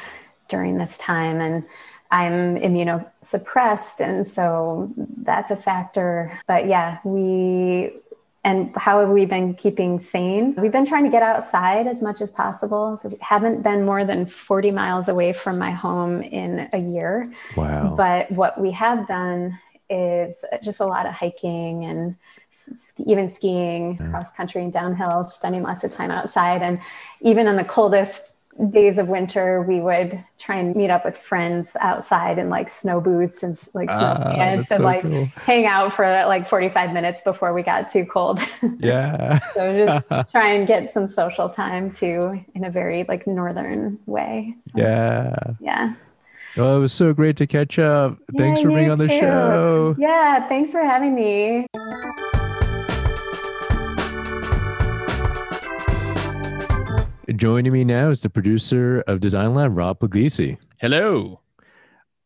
[0.48, 1.64] during this time, and
[2.10, 6.38] I'm immunosuppressed, and so that's a factor.
[6.46, 7.92] But yeah, we
[8.42, 10.54] and how have we been keeping sane?
[10.56, 12.98] We've been trying to get outside as much as possible.
[13.02, 17.32] So we haven't been more than 40 miles away from my home in a year.
[17.56, 17.94] Wow.
[17.96, 19.58] But what we have done
[19.90, 22.16] is just a lot of hiking and
[22.98, 26.62] even skiing cross country and downhill, spending lots of time outside.
[26.62, 26.80] And
[27.20, 28.24] even on the coldest
[28.68, 33.00] days of winter, we would try and meet up with friends outside in like snow
[33.00, 35.24] boots and like snow ah, pants and so like cool.
[35.36, 38.40] hang out for like 45 minutes before we got too cold.
[38.78, 39.38] Yeah.
[39.54, 44.54] so just try and get some social time too in a very like northern way.
[44.72, 45.34] So, yeah.
[45.60, 45.94] Yeah.
[46.56, 48.18] Oh, it was so great to catch up.
[48.32, 49.20] Yeah, thanks for being on the too.
[49.20, 49.96] show.
[49.98, 51.66] Yeah, thanks for having me.
[57.36, 60.58] Joining me now is the producer of Design Lab, Rob Puglisi.
[60.78, 61.38] Hello.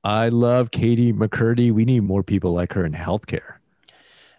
[0.02, 1.70] I love Katie McCurdy.
[1.70, 3.56] We need more people like her in healthcare.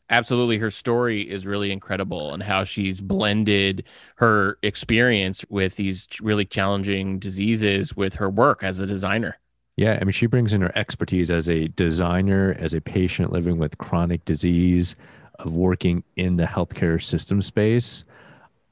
[0.09, 0.57] Absolutely.
[0.57, 3.83] Her story is really incredible and how she's blended
[4.15, 9.37] her experience with these really challenging diseases with her work as a designer.
[9.77, 13.59] Yeah, I mean, she brings in her expertise as a designer, as a patient living
[13.59, 14.95] with chronic disease,
[15.37, 18.03] of working in the healthcare system space.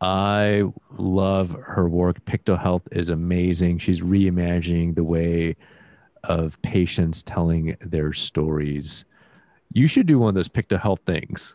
[0.04, 0.64] I
[0.98, 2.26] love her work.
[2.26, 3.80] Pictal Health is amazing.
[3.80, 5.56] She's reimagining the way
[6.26, 9.06] of patients telling their stories.
[9.72, 11.54] You should do one of those Pictal Health things.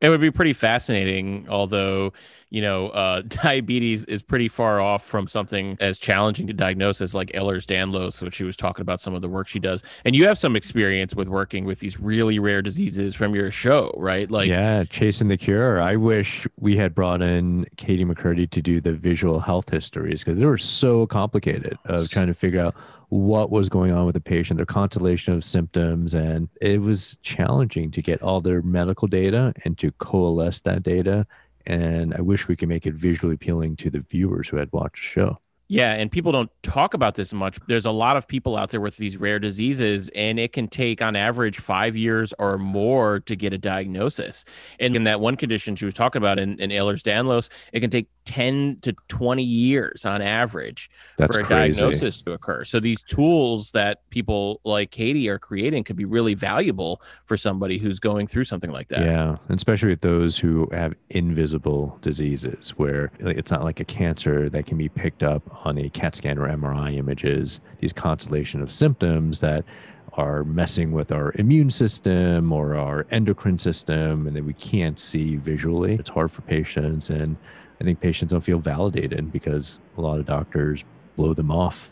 [0.00, 2.12] It would be pretty fascinating, although
[2.50, 7.14] you know, uh, diabetes is pretty far off from something as challenging to diagnose as
[7.14, 9.82] like Ehlers-Danlos, which she was talking about some of the work she does.
[10.04, 13.92] And you have some experience with working with these really rare diseases from your show,
[13.96, 14.30] right?
[14.30, 15.80] Like, yeah, chasing the cure.
[15.80, 20.38] I wish we had brought in Katie McCurdy to do the visual health histories because
[20.38, 22.74] they were so complicated of trying to figure out
[23.08, 27.90] what was going on with the patient, their constellation of symptoms, and it was challenging
[27.92, 31.26] to get all their medical data and to coalesce that data
[31.68, 35.02] and I wish we could make it visually appealing to the viewers who had watched
[35.02, 35.38] the show.
[35.70, 37.58] Yeah, and people don't talk about this much.
[37.66, 41.02] There's a lot of people out there with these rare diseases, and it can take
[41.02, 44.46] on average five years or more to get a diagnosis.
[44.80, 48.08] And in that one condition she was talking about in, in Ehlers-Danlos, it can take
[48.28, 51.80] 10 to 20 years on average That's for a crazy.
[51.80, 52.62] diagnosis to occur.
[52.62, 57.78] So these tools that people like Katie are creating could be really valuable for somebody
[57.78, 59.00] who's going through something like that.
[59.00, 64.66] Yeah, especially with those who have invisible diseases where it's not like a cancer that
[64.66, 69.40] can be picked up on a CAT scan or MRI images, these constellation of symptoms
[69.40, 69.64] that
[70.12, 75.36] are messing with our immune system or our endocrine system and that we can't see
[75.36, 75.94] visually.
[75.94, 77.08] It's hard for patients.
[77.08, 77.38] And
[77.80, 80.84] I think patients don't feel validated because a lot of doctors
[81.16, 81.90] blow them off.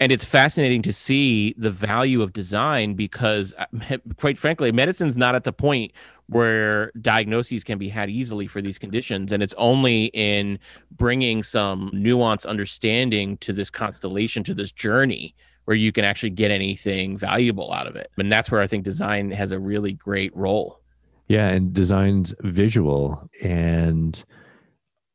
[0.00, 5.36] And it's fascinating to see the value of design because, uh, quite frankly, medicine's not
[5.36, 5.92] at the point
[6.26, 9.30] where diagnoses can be had easily for these conditions.
[9.30, 10.58] And it's only in
[10.90, 16.50] bringing some nuance understanding to this constellation, to this journey, where you can actually get
[16.50, 18.10] anything valuable out of it.
[18.18, 20.80] And that's where I think design has a really great role.
[21.28, 21.48] Yeah.
[21.48, 24.24] And design's visual and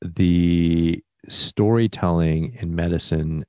[0.01, 3.45] the storytelling in medicine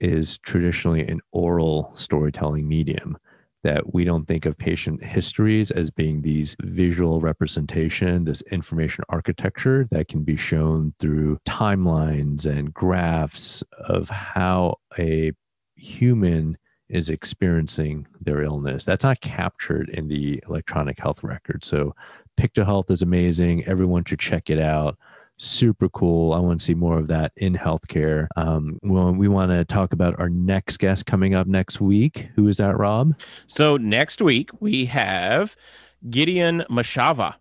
[0.00, 3.16] is traditionally an oral storytelling medium
[3.62, 9.86] that we don't think of patient histories as being these visual representation, this information architecture
[9.92, 15.30] that can be shown through timelines and graphs of how a
[15.76, 16.58] human
[16.88, 18.84] is experiencing their illness.
[18.84, 21.64] That's not captured in the electronic health record.
[21.64, 21.94] So
[22.36, 23.64] Pictal Health is amazing.
[23.64, 24.98] Everyone should check it out
[25.38, 26.32] super cool.
[26.32, 28.28] I want to see more of that in healthcare.
[28.36, 32.28] Um, well, we want to talk about our next guest coming up next week.
[32.36, 33.14] Who is that, Rob?
[33.46, 35.56] So next week we have
[36.08, 37.34] Gideon Mashava.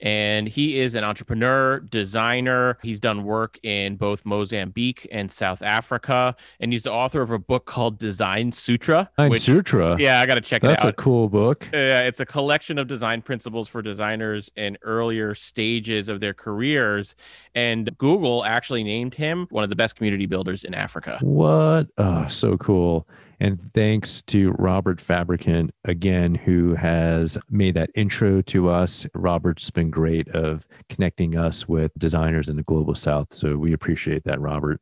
[0.00, 2.78] And he is an entrepreneur, designer.
[2.82, 7.38] He's done work in both Mozambique and South Africa, and he's the author of a
[7.38, 9.10] book called Design Sutra.
[9.18, 9.96] Design Sutra.
[9.98, 10.90] Yeah, I got to check That's it out.
[10.90, 11.68] That's a cool book.
[11.72, 17.14] Yeah, it's a collection of design principles for designers in earlier stages of their careers.
[17.54, 21.18] And Google actually named him one of the best community builders in Africa.
[21.20, 21.88] What?
[21.98, 23.06] Oh, so cool.
[23.40, 29.06] And thanks to Robert Fabricant again, who has made that intro to us.
[29.14, 33.32] Robert's been great of connecting us with designers in the global south.
[33.32, 34.80] So we appreciate that, Robert.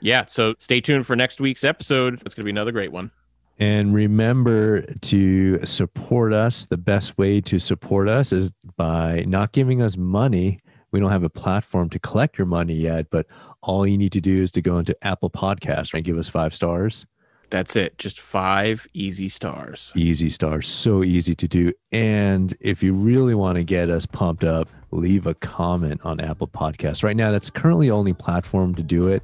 [0.00, 0.26] Yeah.
[0.28, 2.22] So stay tuned for next week's episode.
[2.26, 3.10] It's going to be another great one.
[3.58, 6.66] And remember to support us.
[6.66, 10.60] The best way to support us is by not giving us money.
[10.92, 13.26] We don't have a platform to collect your money yet, but
[13.62, 16.54] all you need to do is to go into Apple Podcasts and give us five
[16.54, 17.06] stars
[17.50, 17.98] that's it.
[17.98, 19.92] Just five easy stars.
[19.96, 20.68] Easy stars.
[20.68, 21.72] So easy to do.
[21.92, 26.48] And if you really want to get us pumped up, leave a comment on Apple
[26.48, 27.02] Podcasts.
[27.02, 29.22] Right now, that's currently only platform to do it.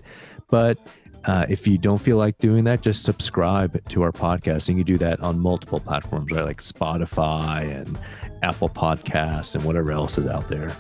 [0.51, 0.79] But
[1.25, 4.69] uh, if you don't feel like doing that, just subscribe to our podcast.
[4.69, 6.45] And you do that on multiple platforms, right?
[6.45, 7.99] Like Spotify and
[8.43, 10.71] Apple Podcasts and whatever else is out there.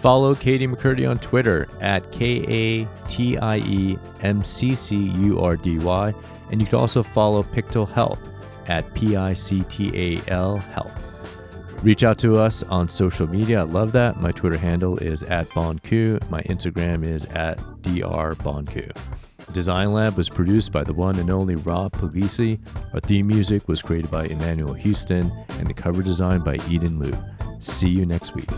[0.00, 5.40] Follow Katie McCurdy on Twitter at K A T I E M C C U
[5.40, 6.14] R D Y.
[6.50, 8.32] And you can also follow Pictal Health
[8.66, 11.06] at P I C T A L Health.
[11.82, 13.60] Reach out to us on social media.
[13.60, 14.18] I love that.
[14.18, 16.30] My Twitter handle is at Bonku.
[16.30, 18.96] My Instagram is at DRBonQ.
[19.52, 22.58] Design Lab was produced by the one and only Rob Puglisi.
[22.94, 27.12] Our theme music was created by Emmanuel Houston, and the cover design by Eden Liu.
[27.60, 28.48] See you next week.